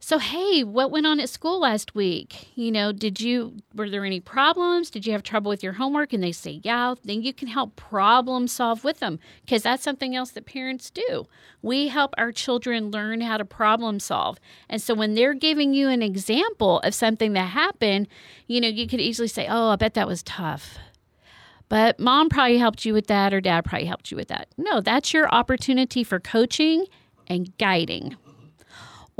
so, 0.02 0.18
hey, 0.18 0.64
what 0.64 0.90
went 0.90 1.06
on 1.06 1.20
at 1.20 1.28
school 1.28 1.60
last 1.60 1.94
week? 1.94 2.48
You 2.54 2.72
know, 2.72 2.90
did 2.90 3.20
you, 3.20 3.58
were 3.74 3.90
there 3.90 4.06
any 4.06 4.18
problems? 4.18 4.88
Did 4.88 5.06
you 5.06 5.12
have 5.12 5.22
trouble 5.22 5.50
with 5.50 5.62
your 5.62 5.74
homework? 5.74 6.14
And 6.14 6.22
they 6.22 6.32
say, 6.32 6.62
yeah, 6.64 6.94
then 7.04 7.20
you 7.20 7.34
can 7.34 7.48
help 7.48 7.76
problem 7.76 8.48
solve 8.48 8.82
with 8.82 8.98
them 8.98 9.18
because 9.44 9.62
that's 9.62 9.82
something 9.82 10.16
else 10.16 10.30
that 10.30 10.46
parents 10.46 10.90
do. 10.90 11.26
We 11.60 11.88
help 11.88 12.14
our 12.16 12.32
children 12.32 12.90
learn 12.90 13.20
how 13.20 13.36
to 13.36 13.44
problem 13.44 14.00
solve. 14.00 14.40
And 14.70 14.80
so 14.80 14.94
when 14.94 15.14
they're 15.14 15.34
giving 15.34 15.74
you 15.74 15.90
an 15.90 16.02
example 16.02 16.80
of 16.80 16.94
something 16.94 17.34
that 17.34 17.50
happened, 17.50 18.08
you 18.46 18.58
know, 18.62 18.68
you 18.68 18.88
could 18.88 19.00
easily 19.00 19.28
say, 19.28 19.46
oh, 19.50 19.68
I 19.68 19.76
bet 19.76 19.92
that 19.94 20.08
was 20.08 20.22
tough. 20.22 20.78
But 21.68 22.00
mom 22.00 22.30
probably 22.30 22.56
helped 22.56 22.86
you 22.86 22.94
with 22.94 23.06
that, 23.08 23.34
or 23.34 23.42
dad 23.42 23.66
probably 23.66 23.86
helped 23.86 24.10
you 24.10 24.16
with 24.16 24.28
that. 24.28 24.48
No, 24.56 24.80
that's 24.80 25.12
your 25.12 25.28
opportunity 25.32 26.02
for 26.02 26.18
coaching 26.18 26.86
and 27.28 27.56
guiding 27.58 28.16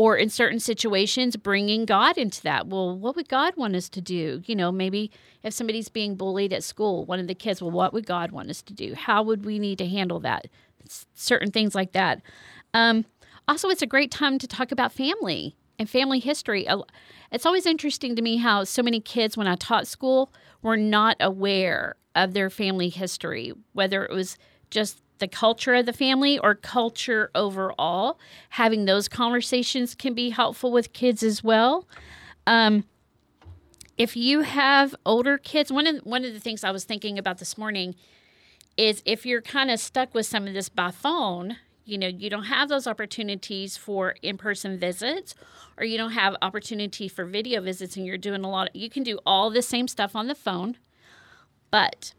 or 0.01 0.17
in 0.17 0.31
certain 0.31 0.59
situations 0.59 1.37
bringing 1.37 1.85
god 1.85 2.17
into 2.17 2.43
that. 2.43 2.67
Well 2.67 2.97
what 2.97 3.17
would 3.17 3.29
god 3.29 3.55
want 3.59 3.77
us 3.77 3.91
to 3.91 4.01
do? 4.01 4.41
You 4.47 4.57
know 4.57 4.73
maybe 4.73 5.11
if 5.43 5.53
somebody's 5.53 5.91
being 5.91 6.15
bullied 6.15 6.55
at 6.55 6.65
school 6.65 7.05
one 7.05 7.21
of 7.21 7.27
the 7.27 7.35
kids 7.35 7.61
well 7.61 7.71
what 7.71 7.93
would 7.93 8.07
god 8.07 8.33
want 8.33 8.49
us 8.49 8.63
to 8.63 8.73
do? 8.73 8.95
How 8.95 9.23
would 9.23 9.45
we 9.45 9.59
need 9.59 9.77
to 9.77 9.87
handle 9.87 10.19
that? 10.21 10.47
Certain 11.15 11.51
things 11.51 11.75
like 11.75 11.93
that. 11.93 12.23
Um, 12.73 13.05
also 13.47 13.69
it's 13.69 13.83
a 13.83 13.87
great 13.87 14.11
time 14.11 14.39
to 14.39 14.47
talk 14.47 14.73
about 14.73 14.91
family 14.91 15.55
and 15.79 15.89
family 15.89 16.19
history. 16.19 16.67
It's 17.31 17.45
always 17.45 17.67
interesting 17.67 18.17
to 18.17 18.23
me 18.23 18.39
how 18.39 18.65
so 18.65 18.83
many 18.83 19.01
kids 19.01 19.37
when 19.37 19.47
i 19.47 19.55
taught 19.55 19.87
school 19.87 20.33
were 20.63 20.79
not 20.79 21.19
aware 21.21 21.97
of 22.15 22.33
their 22.33 22.49
family 22.49 22.89
history 22.89 23.53
whether 23.75 24.03
it 24.03 24.11
was 24.11 24.39
just 24.71 25.03
the 25.21 25.29
culture 25.29 25.75
of 25.75 25.87
the 25.87 25.93
family 25.93 26.39
or 26.39 26.55
culture 26.55 27.31
overall. 27.35 28.19
Having 28.51 28.85
those 28.85 29.09
conversations 29.09 29.95
can 29.95 30.15
be 30.15 30.31
helpful 30.31 30.73
with 30.73 30.93
kids 30.93 31.23
as 31.23 31.45
well. 31.45 31.87
Um, 32.47 32.85
if 33.97 34.17
you 34.17 34.41
have 34.41 34.95
older 35.07 35.39
kids, 35.39 35.71
one 35.71 35.87
of 35.87 35.99
one 36.05 36.25
of 36.25 36.33
the 36.33 36.41
things 36.41 36.65
I 36.65 36.71
was 36.71 36.85
thinking 36.85 37.19
about 37.19 37.39
this 37.39 37.57
morning 37.57 37.95
is 38.77 39.03
if 39.05 39.27
you're 39.27 39.43
kind 39.43 39.71
of 39.71 39.79
stuck 39.79 40.15
with 40.15 40.27
some 40.27 40.47
of 40.47 40.55
this 40.55 40.69
by 40.69 40.91
phone, 40.91 41.57
you 41.85 41.99
know, 41.99 42.07
you 42.07 42.31
don't 42.31 42.45
have 42.45 42.69
those 42.69 42.87
opportunities 42.87 43.77
for 43.77 44.15
in-person 44.23 44.79
visits 44.79 45.35
or 45.77 45.85
you 45.85 45.99
don't 45.99 46.13
have 46.13 46.37
opportunity 46.41 47.09
for 47.09 47.25
video 47.25 47.61
visits 47.61 47.97
and 47.97 48.07
you're 48.07 48.17
doing 48.17 48.45
a 48.45 48.51
lot 48.51 48.69
of, 48.69 48.77
you 48.77 48.89
can 48.89 49.03
do 49.03 49.19
all 49.27 49.51
the 49.51 49.61
same 49.61 49.89
stuff 49.89 50.15
on 50.15 50.29
the 50.29 50.35
phone. 50.35 50.77
But 51.71 52.15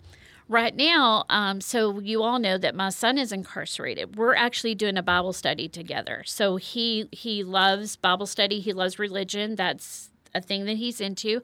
right 0.52 0.76
now, 0.76 1.24
um, 1.30 1.62
so 1.62 2.00
you 2.00 2.22
all 2.22 2.38
know 2.38 2.58
that 2.58 2.76
my 2.76 2.90
son 2.90 3.18
is 3.18 3.32
incarcerated. 3.32 4.18
We're 4.18 4.36
actually 4.36 4.76
doing 4.76 4.98
a 4.98 5.04
Bible 5.04 5.34
study 5.34 5.70
together. 5.70 6.24
So 6.26 6.58
he 6.58 7.08
he 7.12 7.44
loves 7.44 7.96
Bible 7.96 8.28
study. 8.28 8.60
He 8.60 8.74
loves 8.74 9.00
religion. 9.00 9.56
That's 9.56 10.12
a 10.36 10.42
thing 10.42 10.66
that 10.66 10.78
he's 10.78 11.00
into. 11.00 11.42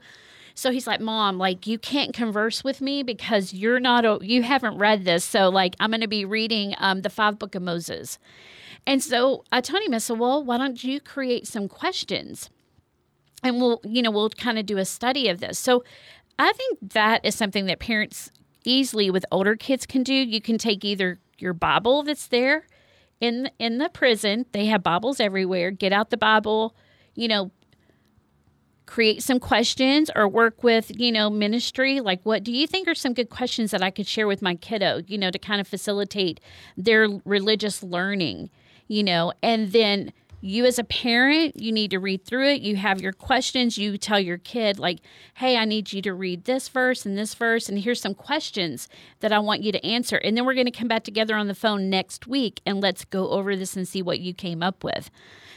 So 0.54 0.72
he's 0.72 0.88
like, 0.88 1.00
"Mom, 1.00 1.38
like 1.38 1.66
you 1.66 1.80
can't 1.80 2.14
converse 2.14 2.64
with 2.64 2.82
me 2.82 3.02
because 3.02 3.54
you're 3.54 3.80
not 3.80 4.06
a, 4.06 4.20
you 4.22 4.44
haven't 4.44 4.78
read 4.78 5.06
this. 5.06 5.24
So 5.24 5.50
like 5.50 5.76
I'm 5.80 5.92
going 5.92 6.02
to 6.02 6.08
be 6.08 6.26
reading 6.26 6.76
um, 6.78 7.02
the 7.02 7.10
Five 7.10 7.40
Book 7.40 7.56
of 7.56 7.62
Moses." 7.62 8.20
And 8.86 9.04
so 9.04 9.44
I 9.52 9.62
told 9.62 9.84
him, 9.84 9.94
I 9.94 10.00
said, 10.00 10.20
"Well, 10.20 10.44
why 10.44 10.58
don't 10.58 10.84
you 10.84 11.00
create 11.00 11.48
some 11.48 11.70
questions?" 11.70 12.50
And 13.44 13.62
we'll, 13.62 13.80
you 13.84 14.02
know, 14.02 14.12
we'll 14.12 14.32
kind 14.32 14.58
of 14.58 14.66
do 14.66 14.78
a 14.78 14.86
study 14.86 15.30
of 15.30 15.40
this. 15.40 15.60
So 15.60 15.84
I 16.40 16.52
think 16.54 16.80
that 16.82 17.24
is 17.24 17.36
something 17.36 17.68
that 17.68 17.80
parents 17.80 18.32
easily 18.68 19.10
with 19.10 19.26
older 19.32 19.56
kids 19.56 19.86
can 19.86 20.04
do. 20.04 20.14
You 20.14 20.42
can 20.42 20.58
take 20.58 20.84
either 20.84 21.20
your 21.40 21.54
Bible 21.54 22.04
that's 22.04 22.28
there 22.28 22.68
in 23.20 23.50
in 23.60 23.78
the 23.78 23.90
prison. 23.90 24.46
They 24.52 24.66
have 24.66 24.84
Bibles 24.84 25.20
everywhere. 25.20 25.72
Get 25.72 25.94
out 25.94 26.10
the 26.10 26.18
Bible, 26.18 26.76
you 27.16 27.28
know, 27.28 27.52
create 28.86 29.22
some 29.22 29.40
questions 29.40 30.10
or 30.16 30.28
work 30.28 30.64
with, 30.64 30.92
you 31.00 31.12
know, 31.12 31.30
ministry. 31.30 32.00
Like 32.00 32.22
what 32.24 32.44
do 32.44 32.52
you 32.52 32.68
think 32.68 32.88
are 32.88 32.96
some 32.96 33.14
good 33.14 33.30
questions 33.30 33.72
that 33.72 33.84
I 33.84 33.92
could 33.92 34.08
share 34.08 34.28
with 34.28 34.42
my 34.42 34.56
kiddo, 34.56 35.02
you 35.08 35.18
know, 35.18 35.32
to 35.32 35.40
kind 35.40 35.62
of 35.62 35.68
facilitate 35.68 36.40
their 36.76 37.08
religious 37.26 37.84
learning, 37.84 38.50
you 38.88 39.04
know, 39.04 39.34
and 39.44 39.72
then 39.72 40.14
you 40.40 40.66
as 40.66 40.78
a 40.78 40.84
parent 40.84 41.60
you 41.60 41.72
need 41.72 41.92
to 41.92 42.00
read 42.00 42.24
through 42.24 42.48
it. 42.48 42.62
You 42.62 42.76
have 42.76 43.02
your 43.02 43.12
questions. 43.12 43.78
You 43.78 43.98
tell 43.98 44.20
your 44.20 44.38
kid 44.38 44.80
like 44.80 45.00
hey 45.36 45.58
i 45.58 45.66
need 45.66 45.92
you 45.92 46.02
to 46.02 46.14
read 46.14 46.46
this 46.46 46.68
verse 46.70 47.06
and 47.06 47.18
this 47.18 47.34
verse 47.34 47.70
and 47.70 47.80
here's 47.80 48.02
some 48.02 48.14
questions 48.14 48.88
that 49.20 49.32
i 49.32 49.40
want 49.40 49.62
you 49.62 49.72
to 49.72 49.86
answer. 49.86 50.18
And 50.18 50.38
then 50.38 50.46
we're 50.46 50.54
going 50.54 50.66
to 50.66 50.72
come 50.72 50.88
back 50.88 51.04
together 51.04 51.36
on 51.36 51.48
the 51.48 51.56
phone 51.56 51.90
next 51.90 52.28
week 52.28 52.62
and 52.66 52.82
let's 52.82 53.06
go 53.06 53.30
over 53.30 53.56
this 53.56 53.76
and 53.76 53.88
see 53.88 54.02
what 54.02 54.20
you 54.20 54.34
came 54.34 54.62
up 54.62 54.84
with. 54.84 55.10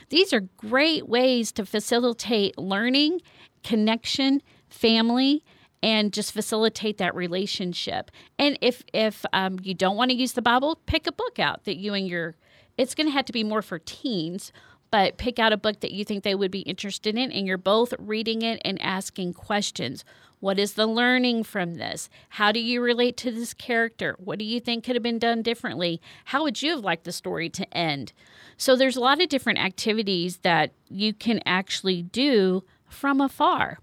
These 0.09 0.33
are 0.33 0.41
great 0.41 1.09
ways 1.09 1.53
to 1.53 1.67
facilitate 1.67 2.59
learning 2.59 3.21
connection 3.63 4.43
family 4.69 5.45
and 5.83 6.13
just 6.13 6.33
facilitate 6.33 6.99
that 6.99 7.15
relationship. 7.15 8.11
And 8.39 8.59
if 8.61 8.83
if 8.93 9.25
um, 9.33 9.59
you 9.63 9.75
don't 9.75 9.97
want 9.97 10.11
to 10.11 10.17
use 10.17 10.33
the 10.33 10.43
bible 10.43 10.81
pick 10.87 11.07
a 11.07 11.13
book 11.13 11.39
out 11.39 11.65
that 11.65 11.77
you 11.77 11.95
and 11.95 12.07
your 12.07 12.37
it's 12.77 12.95
going 12.95 13.07
to 13.07 13.13
have 13.13 13.27
to 13.27 13.33
be 13.33 13.45
more 13.45 13.63
for 13.63 13.79
teens 13.79 14.53
but 14.91 15.19
pick 15.19 15.39
out 15.39 15.53
a 15.53 15.57
book 15.57 15.81
that 15.81 15.93
you 15.93 16.05
think 16.05 16.25
they 16.25 16.35
would 16.35 16.51
be 16.51 16.61
interested 16.61 17.17
in 17.17 17.31
and 17.31 17.47
you're 17.47 17.59
both 17.59 17.95
reading 17.99 18.43
it 18.43 18.61
and 18.65 18.81
asking 18.83 19.35
questions. 19.35 20.05
What 20.41 20.59
is 20.59 20.73
the 20.73 20.87
learning 20.87 21.45
from 21.45 21.75
this? 21.75 22.09
How 22.31 22.51
do 22.51 22.61
you 22.61 22.81
relate 22.81 23.17
to 23.19 23.31
this 23.31 23.53
character? 23.53 24.17
What 24.19 24.39
do 24.39 24.45
you 24.45 24.59
think 24.59 24.85
could 24.85 24.97
have 24.97 25.03
been 25.03 25.19
done 25.19 25.43
differently? 25.43 26.01
How 26.27 26.43
would 26.43 26.63
you 26.63 26.71
have 26.71 26.81
liked 26.85 27.05
the 27.05 27.13
story 27.13 27.51
to 27.51 27.77
end? 27.77 28.13
So 28.57 28.75
there's 28.75 28.97
a 28.97 29.01
lot 29.01 29.21
of 29.21 29.29
different 29.29 29.59
activities 29.59 30.39
that 30.39 30.73
you 30.89 31.13
can 31.13 31.41
actually 31.45 32.03
do 32.03 32.65
from 32.89 33.21
afar. 33.21 33.79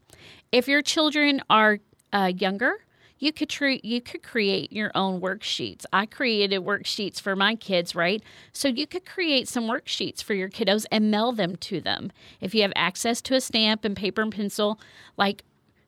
If 0.52 0.68
your 0.68 0.82
children 0.82 1.42
are 1.50 1.80
uh, 2.12 2.32
younger, 2.36 2.80
you 3.20 3.34
could 3.34 3.54
you 3.84 4.02
could 4.02 4.24
create 4.24 4.72
your 4.72 4.92
own 4.94 5.20
worksheets. 5.22 5.86
I 5.92 6.06
created 6.06 6.64
worksheets 6.64 7.20
for 7.20 7.36
my 7.36 7.56
kids, 7.56 7.96
right? 7.96 8.22
So 8.52 8.68
you 8.68 8.86
could 8.86 9.06
create 9.06 9.48
some 9.48 9.66
worksheets 9.66 10.24
for 10.24 10.34
your 10.34 10.50
kiddos 10.50 10.86
and 10.92 11.12
mail 11.12 11.32
them 11.32 11.56
to 11.58 11.82
them. 11.82 12.12
If 12.42 12.54
you 12.54 12.62
have 12.62 12.74
access 12.76 13.22
to 13.24 13.36
a 13.36 13.42
stamp 13.42 13.84
and 13.86 13.96
paper 13.96 14.22
and 14.22 14.32
pencil, 14.32 14.80
like 15.18 15.44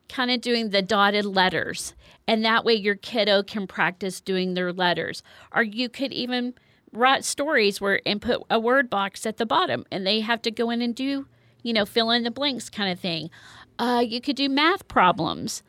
kind 0.08 0.30
of 0.30 0.40
doing 0.40 0.70
the 0.70 0.82
dotted 0.82 1.24
letters. 1.24 1.94
And 2.26 2.44
that 2.44 2.64
way 2.64 2.74
your 2.74 2.96
kiddo 2.96 3.42
can 3.42 3.66
practice 3.66 4.20
doing 4.20 4.54
their 4.54 4.72
letters. 4.72 5.22
Or 5.54 5.62
you 5.62 5.88
could 5.88 6.12
even 6.12 6.54
write 6.92 7.24
stories 7.24 7.80
where 7.80 8.00
and 8.04 8.20
put 8.20 8.42
a 8.50 8.58
word 8.58 8.90
box 8.90 9.24
at 9.24 9.36
the 9.36 9.46
bottom 9.46 9.84
and 9.92 10.04
they 10.04 10.20
have 10.20 10.42
to 10.42 10.50
go 10.50 10.70
in 10.70 10.82
and 10.82 10.94
do, 10.94 11.26
you 11.62 11.72
know, 11.72 11.86
fill 11.86 12.10
in 12.10 12.24
the 12.24 12.30
blanks 12.30 12.68
kind 12.68 12.90
of 12.90 12.98
thing. 12.98 13.30
Uh, 13.78 14.04
you 14.06 14.20
could 14.20 14.36
do 14.36 14.48
math 14.48 14.88
problems 14.88 15.62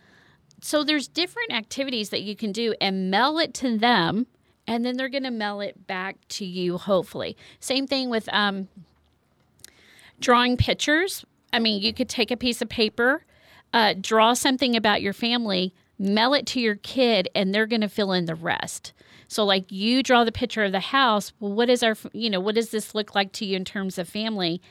so 0.62 0.84
there's 0.84 1.08
different 1.08 1.52
activities 1.52 2.10
that 2.10 2.21
you 2.21 2.36
can 2.36 2.52
do 2.52 2.76
and 2.80 3.10
mail 3.12 3.39
it 3.39 3.54
to 3.56 3.78
them 3.78 4.28
and 4.67 4.86
then 4.86 4.95
they're 4.95 5.10
going 5.10 5.24
to 5.24 5.32
mail 5.32 5.60
it 5.60 5.88
back 5.88 6.15
to 6.30 6.45
you 6.45 6.78
hopefully. 6.78 7.36
Same 7.60 7.88
thing 7.88 8.10
with 8.10 8.30
um, 8.32 8.69
drawing 10.19 10.56
pictures. 10.56 11.26
I 11.52 11.60
mean 11.60 11.82
you 11.82 11.93
could 11.93 12.08
take 12.08 12.32
a 12.32 12.38
piece 12.38 12.62
of 12.62 12.69
paper 12.69 13.26
uh, 13.74 13.95
draw 14.00 14.34
something 14.34 14.76
about 14.76 15.02
your 15.02 15.13
family 15.13 15.74
mail 15.97 16.34
it 16.34 16.45
to 16.47 16.60
your 16.60 16.76
kid 16.76 17.30
and 17.36 17.54
they're 17.54 17.67
going 17.67 17.82
to 17.82 17.89
fill 17.89 18.12
in 18.12 18.26
the 18.26 18.36
rest. 18.36 18.91
So 19.28 19.45
like 19.45 19.71
you 19.71 20.04
draw 20.04 20.24
the 20.24 20.32
picture 20.32 20.63
of 20.63 20.71
the 20.71 20.80
house 20.80 21.34
well 21.39 21.54
what 21.54 21.69
is 21.69 21.82
our 21.82 21.95
you 22.13 22.30
know 22.30 22.39
what 22.39 22.56
does 22.56 22.69
this 22.69 22.93
look 22.93 23.15
like 23.15 23.32
to 23.34 23.45
you 23.45 23.56
in 23.56 23.65
terms 23.65 23.97
of 23.97 24.08
family 24.08 24.62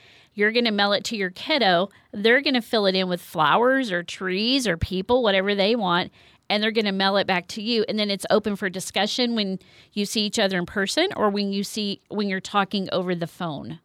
you're 0.41 0.53
going 0.53 0.65
to 0.65 0.71
mail 0.71 0.93
it 0.93 1.05
to 1.05 1.17
your 1.17 1.29
kiddo. 1.29 1.91
They're 2.13 2.41
going 2.41 2.55
to 2.55 2.63
fill 2.63 2.87
it 2.87 2.95
in 2.95 3.11
with 3.11 3.21
flowers 3.21 3.93
or 3.93 4.03
trees 4.03 4.67
or 4.67 4.79
people, 4.79 5.23
whatever 5.23 5.55
they 5.55 5.77
want, 5.77 6.11
and 6.49 6.63
they're 6.63 6.71
going 6.71 6.87
to 6.87 6.93
mail 6.93 7.19
it 7.19 7.27
back 7.27 7.47
to 7.49 7.63
you. 7.63 7.85
And 7.87 7.99
then 7.99 8.11
it's 8.11 8.25
open 8.31 8.57
for 8.57 8.71
discussion 8.71 9.35
when 9.37 9.59
you 9.93 10.07
see 10.07 10.23
each 10.23 10.39
other 10.39 10.57
in 10.57 10.65
person 10.65 11.09
or 11.15 11.29
when 11.29 11.53
you 11.53 11.63
see 11.63 12.01
when 12.09 12.31
you're 12.31 12.41
talking 12.41 12.89
over 12.91 13.15
the 13.15 13.27
phone. 13.27 13.81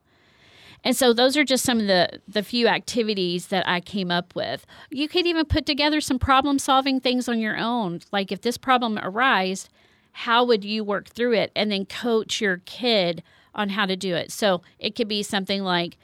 And 0.81 0.95
so 0.95 1.11
those 1.11 1.35
are 1.35 1.43
just 1.43 1.65
some 1.65 1.81
of 1.81 1.87
the 1.87 2.21
the 2.25 2.41
few 2.41 2.67
activities 2.67 3.47
that 3.47 3.67
I 3.67 3.81
came 3.81 4.09
up 4.09 4.33
with. 4.33 4.65
You 4.89 5.09
could 5.09 5.25
even 5.25 5.45
put 5.45 5.65
together 5.65 5.99
some 5.99 6.19
problem 6.19 6.57
solving 6.57 7.01
things 7.01 7.27
on 7.27 7.39
your 7.39 7.57
own. 7.57 7.99
Like 8.13 8.31
if 8.31 8.41
this 8.41 8.57
problem 8.57 8.97
arose, 9.03 9.67
how 10.13 10.45
would 10.45 10.63
you 10.63 10.85
work 10.85 11.09
through 11.09 11.33
it 11.33 11.51
and 11.53 11.69
then 11.69 11.85
coach 11.85 12.39
your 12.39 12.61
kid 12.65 13.23
on 13.55 13.69
how 13.69 13.85
to 13.85 13.95
do 13.95 14.13
it. 14.15 14.31
So 14.31 14.61
it 14.77 14.95
could 14.95 15.07
be 15.07 15.23
something 15.23 15.63
like 15.63 15.97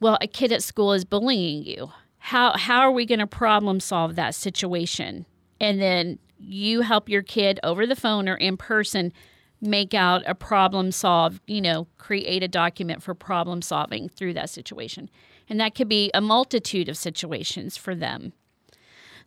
well, 0.00 0.18
a 0.20 0.26
kid 0.26 0.52
at 0.52 0.62
school 0.62 0.92
is 0.92 1.04
bullying 1.04 1.62
you. 1.62 1.90
How 2.18 2.56
how 2.56 2.80
are 2.80 2.90
we 2.90 3.06
going 3.06 3.18
to 3.20 3.26
problem 3.26 3.80
solve 3.80 4.16
that 4.16 4.34
situation? 4.34 5.26
And 5.60 5.80
then 5.80 6.18
you 6.38 6.80
help 6.80 7.08
your 7.08 7.22
kid 7.22 7.60
over 7.62 7.86
the 7.86 7.96
phone 7.96 8.28
or 8.28 8.34
in 8.34 8.56
person 8.56 9.12
make 9.60 9.92
out 9.92 10.22
a 10.26 10.34
problem 10.34 10.90
solve, 10.90 11.40
you 11.46 11.60
know, 11.60 11.86
create 11.98 12.42
a 12.42 12.48
document 12.48 13.02
for 13.02 13.14
problem 13.14 13.60
solving 13.60 14.08
through 14.08 14.32
that 14.34 14.48
situation. 14.48 15.10
And 15.48 15.60
that 15.60 15.74
could 15.74 15.88
be 15.88 16.10
a 16.14 16.20
multitude 16.20 16.88
of 16.88 16.96
situations 16.96 17.76
for 17.76 17.94
them. 17.94 18.32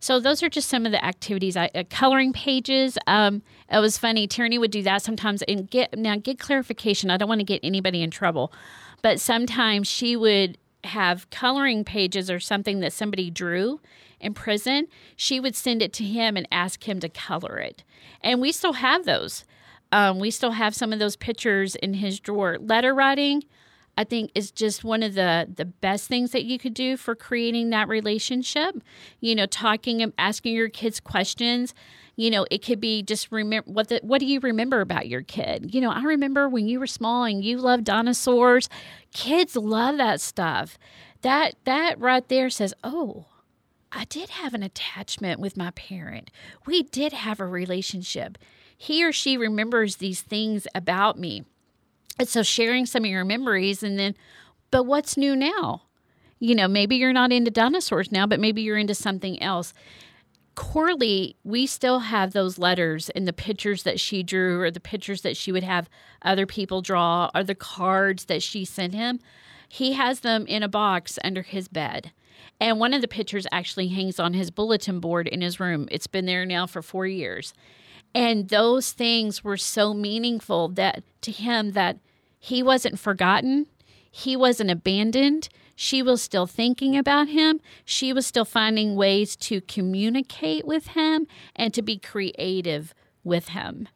So 0.00 0.20
those 0.20 0.42
are 0.42 0.48
just 0.48 0.68
some 0.68 0.86
of 0.86 0.92
the 0.92 1.02
activities. 1.04 1.56
I, 1.56 1.70
uh, 1.74 1.84
coloring 1.88 2.32
pages. 2.32 2.98
Um, 3.06 3.42
it 3.70 3.78
was 3.78 3.96
funny. 3.96 4.26
Tierney 4.26 4.58
would 4.58 4.70
do 4.70 4.82
that 4.82 5.02
sometimes 5.02 5.42
and 5.42 5.70
get 5.70 5.96
now 5.96 6.16
get 6.16 6.38
clarification. 6.38 7.10
I 7.10 7.16
don't 7.16 7.28
want 7.28 7.40
to 7.40 7.44
get 7.44 7.60
anybody 7.62 8.02
in 8.02 8.10
trouble, 8.10 8.52
but 9.02 9.20
sometimes 9.20 9.88
she 9.88 10.16
would 10.16 10.58
have 10.84 11.30
coloring 11.30 11.84
pages 11.84 12.30
or 12.30 12.40
something 12.40 12.80
that 12.80 12.92
somebody 12.92 13.30
drew 13.30 13.80
in 14.20 14.34
prison. 14.34 14.88
She 15.16 15.40
would 15.40 15.56
send 15.56 15.82
it 15.82 15.92
to 15.94 16.04
him 16.04 16.36
and 16.36 16.48
ask 16.50 16.88
him 16.88 17.00
to 17.00 17.08
color 17.08 17.58
it, 17.58 17.82
and 18.20 18.40
we 18.40 18.52
still 18.52 18.74
have 18.74 19.04
those. 19.04 19.44
Um, 19.92 20.18
we 20.18 20.30
still 20.30 20.52
have 20.52 20.74
some 20.74 20.92
of 20.92 20.98
those 20.98 21.16
pictures 21.16 21.76
in 21.76 21.94
his 21.94 22.18
drawer. 22.18 22.58
Letter 22.58 22.94
writing. 22.94 23.44
I 23.96 24.04
think 24.04 24.30
is 24.34 24.50
just 24.50 24.84
one 24.84 25.02
of 25.02 25.14
the 25.14 25.48
the 25.54 25.64
best 25.64 26.08
things 26.08 26.32
that 26.32 26.44
you 26.44 26.58
could 26.58 26.74
do 26.74 26.96
for 26.96 27.14
creating 27.14 27.70
that 27.70 27.88
relationship. 27.88 28.82
You 29.20 29.34
know, 29.34 29.46
talking 29.46 30.02
and 30.02 30.12
asking 30.18 30.54
your 30.54 30.68
kids 30.68 31.00
questions. 31.00 31.74
You 32.16 32.30
know, 32.30 32.46
it 32.50 32.64
could 32.64 32.80
be 32.80 33.02
just 33.02 33.32
remember 33.32 33.70
what 33.70 33.88
the, 33.88 34.00
what 34.02 34.20
do 34.20 34.26
you 34.26 34.40
remember 34.40 34.80
about 34.80 35.08
your 35.08 35.22
kid? 35.22 35.74
You 35.74 35.80
know, 35.80 35.90
I 35.90 36.02
remember 36.02 36.48
when 36.48 36.66
you 36.66 36.78
were 36.78 36.86
small 36.86 37.24
and 37.24 37.44
you 37.44 37.58
loved 37.58 37.84
dinosaurs. 37.84 38.68
Kids 39.12 39.56
love 39.56 39.96
that 39.96 40.20
stuff. 40.20 40.78
That 41.22 41.54
that 41.64 41.98
right 41.98 42.26
there 42.28 42.50
says, 42.50 42.74
"Oh, 42.84 43.26
I 43.90 44.04
did 44.04 44.30
have 44.30 44.54
an 44.54 44.62
attachment 44.62 45.40
with 45.40 45.56
my 45.56 45.70
parent. 45.70 46.30
We 46.66 46.82
did 46.82 47.12
have 47.12 47.40
a 47.40 47.46
relationship. 47.46 48.38
He 48.76 49.04
or 49.04 49.12
she 49.12 49.36
remembers 49.36 49.96
these 49.96 50.20
things 50.20 50.66
about 50.74 51.18
me." 51.18 51.44
And 52.18 52.28
so 52.28 52.42
sharing 52.42 52.86
some 52.86 53.04
of 53.04 53.10
your 53.10 53.24
memories 53.24 53.82
and 53.82 53.98
then, 53.98 54.14
but 54.70 54.84
what's 54.84 55.16
new 55.16 55.34
now? 55.34 55.82
You 56.38 56.54
know, 56.54 56.68
maybe 56.68 56.96
you're 56.96 57.12
not 57.12 57.32
into 57.32 57.50
dinosaurs 57.50 58.12
now, 58.12 58.26
but 58.26 58.40
maybe 58.40 58.62
you're 58.62 58.76
into 58.76 58.94
something 58.94 59.42
else. 59.42 59.72
Corley, 60.54 61.36
we 61.42 61.66
still 61.66 62.00
have 62.00 62.32
those 62.32 62.58
letters 62.58 63.10
and 63.10 63.26
the 63.26 63.32
pictures 63.32 63.82
that 63.82 63.98
she 63.98 64.22
drew, 64.22 64.60
or 64.60 64.70
the 64.70 64.78
pictures 64.78 65.22
that 65.22 65.36
she 65.36 65.50
would 65.50 65.64
have 65.64 65.88
other 66.22 66.46
people 66.46 66.80
draw, 66.80 67.30
or 67.34 67.42
the 67.42 67.54
cards 67.54 68.26
that 68.26 68.42
she 68.42 68.64
sent 68.64 68.94
him. 68.94 69.18
He 69.68 69.94
has 69.94 70.20
them 70.20 70.46
in 70.46 70.62
a 70.62 70.68
box 70.68 71.18
under 71.24 71.42
his 71.42 71.66
bed. 71.66 72.12
And 72.60 72.78
one 72.78 72.94
of 72.94 73.00
the 73.00 73.08
pictures 73.08 73.46
actually 73.50 73.88
hangs 73.88 74.20
on 74.20 74.34
his 74.34 74.50
bulletin 74.50 75.00
board 75.00 75.26
in 75.26 75.40
his 75.40 75.58
room. 75.58 75.88
It's 75.90 76.06
been 76.06 76.26
there 76.26 76.46
now 76.46 76.66
for 76.66 76.82
four 76.82 77.06
years. 77.06 77.52
And 78.14 78.48
those 78.48 78.92
things 78.92 79.42
were 79.42 79.56
so 79.56 79.92
meaningful 79.92 80.68
that 80.68 81.02
to 81.22 81.32
him 81.32 81.72
that 81.72 81.98
he 82.38 82.62
wasn't 82.62 82.98
forgotten, 82.98 83.66
he 84.10 84.36
wasn't 84.36 84.70
abandoned. 84.70 85.48
She 85.74 86.02
was 86.02 86.22
still 86.22 86.46
thinking 86.46 86.96
about 86.96 87.28
him. 87.28 87.60
She 87.84 88.12
was 88.12 88.26
still 88.26 88.44
finding 88.44 88.94
ways 88.94 89.34
to 89.36 89.60
communicate 89.62 90.64
with 90.64 90.88
him 90.88 91.26
and 91.56 91.74
to 91.74 91.82
be 91.82 91.98
creative 91.98 92.94
with 93.24 93.48
him. 93.48 93.88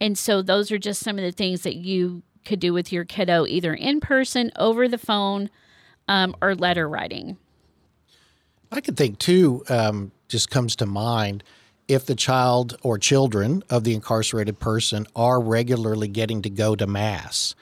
And 0.00 0.16
so 0.16 0.40
those 0.40 0.72
are 0.72 0.78
just 0.78 1.02
some 1.02 1.18
of 1.18 1.24
the 1.24 1.32
things 1.32 1.62
that 1.62 1.76
you 1.76 2.22
could 2.46 2.60
do 2.60 2.72
with 2.72 2.90
your 2.90 3.04
kiddo, 3.04 3.46
either 3.46 3.74
in 3.74 4.00
person, 4.00 4.50
over 4.56 4.88
the 4.88 4.98
phone, 4.98 5.50
um, 6.08 6.34
or 6.40 6.54
letter 6.54 6.88
writing. 6.88 7.36
I 8.72 8.80
could 8.80 8.96
think 8.96 9.18
too, 9.18 9.62
um, 9.68 10.12
just 10.28 10.50
comes 10.50 10.74
to 10.76 10.86
mind 10.86 11.44
if 11.88 12.06
the 12.06 12.14
child 12.14 12.76
or 12.82 12.98
children 12.98 13.62
of 13.68 13.84
the 13.84 13.94
incarcerated 13.94 14.58
person 14.58 15.06
are 15.14 15.40
regularly 15.40 16.08
getting 16.08 16.42
to 16.42 16.50
go 16.50 16.74
to 16.74 16.86
Mass. 16.86 17.54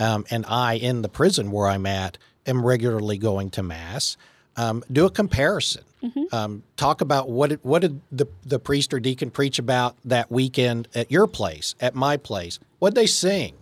Um, 0.00 0.24
and 0.30 0.44
I, 0.46 0.74
in 0.74 1.02
the 1.02 1.08
prison 1.08 1.50
where 1.50 1.68
I'm 1.68 1.86
at, 1.86 2.18
am 2.46 2.64
regularly 2.64 3.18
going 3.18 3.50
to 3.50 3.62
Mass. 3.62 4.16
Um, 4.56 4.82
do 4.90 5.06
a 5.06 5.10
comparison. 5.10 5.84
Mm-hmm. 6.02 6.34
Um, 6.34 6.62
talk 6.76 7.00
about 7.00 7.28
what 7.28 7.50
did, 7.50 7.60
what 7.62 7.82
did 7.82 8.00
the, 8.10 8.26
the 8.44 8.58
priest 8.58 8.92
or 8.94 9.00
deacon 9.00 9.30
preach 9.30 9.58
about 9.58 9.96
that 10.04 10.30
weekend 10.30 10.88
at 10.94 11.10
your 11.10 11.26
place, 11.26 11.74
at 11.80 11.94
my 11.94 12.16
place? 12.16 12.58
What 12.78 12.94
they 12.94 13.06
sing? 13.06 13.54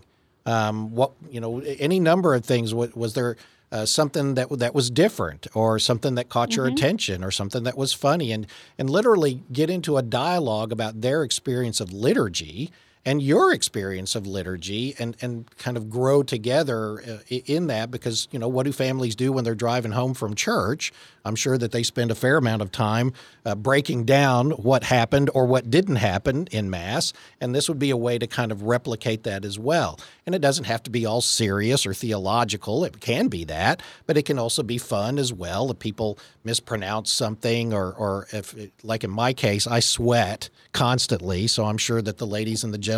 Um, 0.44 0.94
what 0.94 1.12
you 1.30 1.40
know? 1.40 1.60
Any 1.60 1.98
number 1.98 2.34
of 2.34 2.44
things. 2.44 2.72
Was 2.72 3.14
there 3.14 3.36
uh, 3.72 3.86
something 3.86 4.34
that 4.34 4.48
that 4.58 4.74
was 4.74 4.90
different, 4.90 5.46
or 5.54 5.78
something 5.78 6.14
that 6.14 6.28
caught 6.28 6.50
mm-hmm. 6.50 6.56
your 6.56 6.66
attention, 6.66 7.24
or 7.24 7.30
something 7.30 7.64
that 7.64 7.76
was 7.76 7.92
funny, 7.92 8.32
and 8.32 8.46
and 8.78 8.88
literally 8.88 9.42
get 9.52 9.70
into 9.70 9.96
a 9.96 10.02
dialogue 10.02 10.72
about 10.72 11.00
their 11.00 11.22
experience 11.22 11.80
of 11.80 11.92
liturgy 11.92 12.70
and 13.06 13.22
your 13.22 13.52
experience 13.52 14.16
of 14.16 14.26
liturgy 14.26 14.96
and, 14.98 15.16
and 15.22 15.48
kind 15.58 15.76
of 15.76 15.88
grow 15.88 16.24
together 16.24 17.00
uh, 17.00 17.18
in 17.28 17.68
that 17.68 17.88
because, 17.88 18.26
you 18.32 18.38
know, 18.38 18.48
what 18.48 18.64
do 18.64 18.72
families 18.72 19.14
do 19.14 19.32
when 19.32 19.44
they're 19.44 19.54
driving 19.54 19.92
home 19.92 20.12
from 20.12 20.34
church? 20.34 20.92
I'm 21.24 21.36
sure 21.36 21.56
that 21.56 21.70
they 21.70 21.84
spend 21.84 22.10
a 22.10 22.16
fair 22.16 22.36
amount 22.36 22.62
of 22.62 22.72
time 22.72 23.12
uh, 23.44 23.54
breaking 23.54 24.06
down 24.06 24.50
what 24.50 24.82
happened 24.82 25.30
or 25.34 25.46
what 25.46 25.70
didn't 25.70 25.96
happen 25.96 26.48
in 26.50 26.68
Mass. 26.68 27.12
And 27.40 27.54
this 27.54 27.68
would 27.68 27.78
be 27.78 27.90
a 27.90 27.96
way 27.96 28.18
to 28.18 28.26
kind 28.26 28.50
of 28.50 28.62
replicate 28.62 29.22
that 29.22 29.44
as 29.44 29.56
well. 29.56 30.00
And 30.26 30.34
it 30.34 30.40
doesn't 30.40 30.64
have 30.64 30.82
to 30.82 30.90
be 30.90 31.06
all 31.06 31.20
serious 31.20 31.86
or 31.86 31.94
theological. 31.94 32.84
It 32.84 33.00
can 33.00 33.28
be 33.28 33.44
that, 33.44 33.82
but 34.06 34.16
it 34.16 34.24
can 34.24 34.38
also 34.38 34.64
be 34.64 34.78
fun 34.78 35.18
as 35.18 35.32
well. 35.32 35.70
If 35.70 35.78
people 35.78 36.18
mispronounce 36.42 37.12
something, 37.12 37.72
or, 37.72 37.92
or 37.92 38.26
if, 38.32 38.54
like 38.82 39.04
in 39.04 39.10
my 39.10 39.32
case, 39.32 39.68
I 39.68 39.78
sweat 39.78 40.48
constantly. 40.72 41.46
So 41.46 41.66
I'm 41.66 41.78
sure 41.78 42.02
that 42.02 42.18
the 42.18 42.26
ladies 42.26 42.64
and 42.64 42.74
the 42.74 42.78
gentlemen 42.78 42.95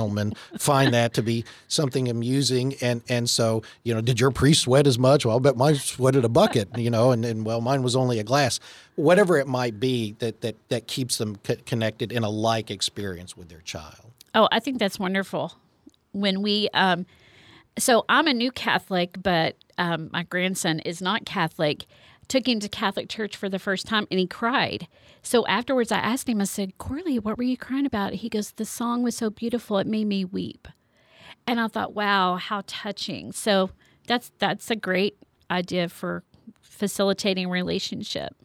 find 0.59 0.95
that 0.95 1.15
to 1.15 1.23
be 1.23 1.45
something 1.67 2.09
amusing. 2.09 2.75
And, 2.81 3.03
and 3.09 3.29
so, 3.29 3.63
you 3.83 3.95
know, 3.95 4.01
did 4.01 4.21
your 4.21 4.31
priest 4.31 4.63
sweat 4.63 4.87
as 4.87 4.99
much? 4.99 5.25
Well, 5.25 5.37
I 5.37 5.41
bet 5.41 5.57
mine 5.57 5.75
sweated 5.75 6.25
a 6.25 6.29
bucket, 6.29 6.77
you 6.77 6.91
know, 6.91 7.11
and, 7.11 7.25
and 7.25 7.45
well, 7.45 7.61
mine 7.61 7.83
was 7.83 7.97
only 7.97 8.19
a 8.19 8.25
glass. 8.25 8.61
Whatever 8.97 9.37
it 9.39 9.47
might 9.47 9.81
be 9.81 10.15
that, 10.19 10.41
that, 10.43 10.57
that 10.69 10.87
keeps 10.87 11.19
them 11.19 11.39
c- 11.47 11.57
connected 11.67 12.13
in 12.13 12.23
a 12.23 12.31
like 12.31 12.71
experience 12.71 13.37
with 13.37 13.49
their 13.49 13.61
child. 13.63 14.13
Oh, 14.35 14.49
I 14.53 14.61
think 14.61 14.79
that's 14.79 14.99
wonderful. 14.99 15.55
When 16.13 16.43
we, 16.43 16.69
um, 16.75 17.07
so 17.79 18.05
I'm 18.09 18.27
a 18.27 18.35
new 18.35 18.51
Catholic, 18.51 19.23
but 19.23 19.57
um, 19.79 20.11
my 20.13 20.25
grandson 20.25 20.81
is 20.81 21.01
not 21.01 21.25
Catholic. 21.25 21.87
Took 22.29 22.47
him 22.47 22.61
to 22.61 22.69
Catholic 22.69 23.09
church 23.09 23.37
for 23.37 23.49
the 23.49 23.59
first 23.59 23.87
time 23.87 24.07
and 24.11 24.21
he 24.21 24.27
cried. 24.27 24.87
So 25.23 25.47
afterwards, 25.47 25.91
I 25.91 25.99
asked 25.99 26.29
him, 26.29 26.41
I 26.41 26.45
said, 26.45 26.79
Corley, 26.79 27.19
what 27.19 27.39
were 27.39 27.45
you 27.45 27.57
crying 27.57 27.87
about? 27.87 28.15
He 28.15 28.29
goes, 28.29 28.53
The 28.53 28.65
song 28.65 29.03
was 29.03 29.17
so 29.17 29.31
beautiful, 29.31 29.79
it 29.79 29.87
made 29.87 30.07
me 30.07 30.25
weep. 30.25 30.69
And 31.47 31.59
I 31.59 31.69
thought, 31.69 31.95
wow, 31.95 32.37
how 32.37 32.63
touching. 32.67 33.33
So 33.33 33.71
that's 34.07 34.31
that's 34.39 34.71
a 34.71 34.77
great 34.77 35.17
idea 35.51 35.89
for 35.89 36.23
facilitating 36.61 37.49
relationship. 37.49 38.37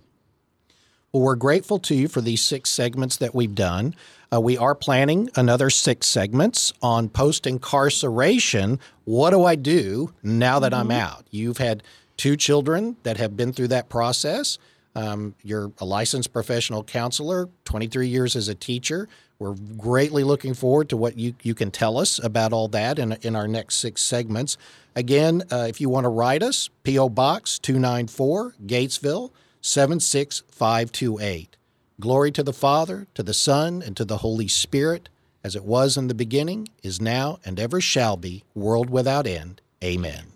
Well, 1.11 1.21
we're 1.21 1.35
grateful 1.35 1.77
to 1.79 1.95
you 1.95 2.07
for 2.07 2.21
these 2.21 2.41
six 2.41 2.69
segments 2.69 3.17
that 3.17 3.35
we've 3.35 3.53
done. 3.53 3.93
Uh, 4.33 4.41
we 4.41 4.57
are 4.57 4.73
planning 4.73 5.29
another 5.35 5.69
six 5.69 6.07
segments 6.07 6.73
on 6.81 7.07
post 7.07 7.45
incarceration. 7.45 8.79
What 9.03 9.29
do 9.29 9.43
I 9.43 9.55
do 9.55 10.13
now 10.23 10.59
that 10.59 10.71
mm-hmm. 10.71 10.89
I'm 10.89 10.91
out? 10.91 11.27
You've 11.29 11.59
had 11.59 11.83
two 12.23 12.37
children 12.37 12.95
that 13.03 13.17
have 13.17 13.35
been 13.35 13.51
through 13.51 13.67
that 13.67 13.89
process. 13.89 14.57
Um, 14.95 15.35
you're 15.43 15.73
a 15.79 15.83
licensed 15.83 16.31
professional 16.31 16.81
counselor, 16.81 17.49
23 17.65 18.07
years 18.07 18.37
as 18.37 18.47
a 18.47 18.55
teacher. 18.55 19.09
We're 19.39 19.55
greatly 19.77 20.23
looking 20.23 20.53
forward 20.53 20.87
to 20.87 20.95
what 20.95 21.17
you, 21.17 21.35
you 21.43 21.53
can 21.53 21.69
tell 21.69 21.97
us 21.97 22.23
about 22.23 22.53
all 22.53 22.69
that 22.69 22.97
in, 22.97 23.11
in 23.23 23.35
our 23.35 23.45
next 23.45 23.75
six 23.75 24.01
segments. 24.01 24.55
Again, 24.95 25.43
uh, 25.51 25.65
if 25.67 25.81
you 25.81 25.89
want 25.89 26.05
to 26.05 26.09
write 26.09 26.41
us, 26.41 26.69
P.O. 26.83 27.09
Box 27.09 27.59
294, 27.59 28.55
Gatesville 28.67 29.31
76528. 29.59 31.57
Glory 31.99 32.31
to 32.31 32.41
the 32.41 32.53
Father, 32.53 33.05
to 33.15 33.23
the 33.23 33.33
Son, 33.33 33.81
and 33.81 33.97
to 33.97 34.05
the 34.05 34.19
Holy 34.19 34.47
Spirit, 34.47 35.09
as 35.43 35.57
it 35.57 35.65
was 35.65 35.97
in 35.97 36.07
the 36.07 36.15
beginning, 36.15 36.69
is 36.83 37.01
now, 37.01 37.39
and 37.43 37.59
ever 37.59 37.81
shall 37.81 38.15
be, 38.15 38.45
world 38.55 38.89
without 38.89 39.27
end. 39.27 39.59
Amen. 39.83 40.32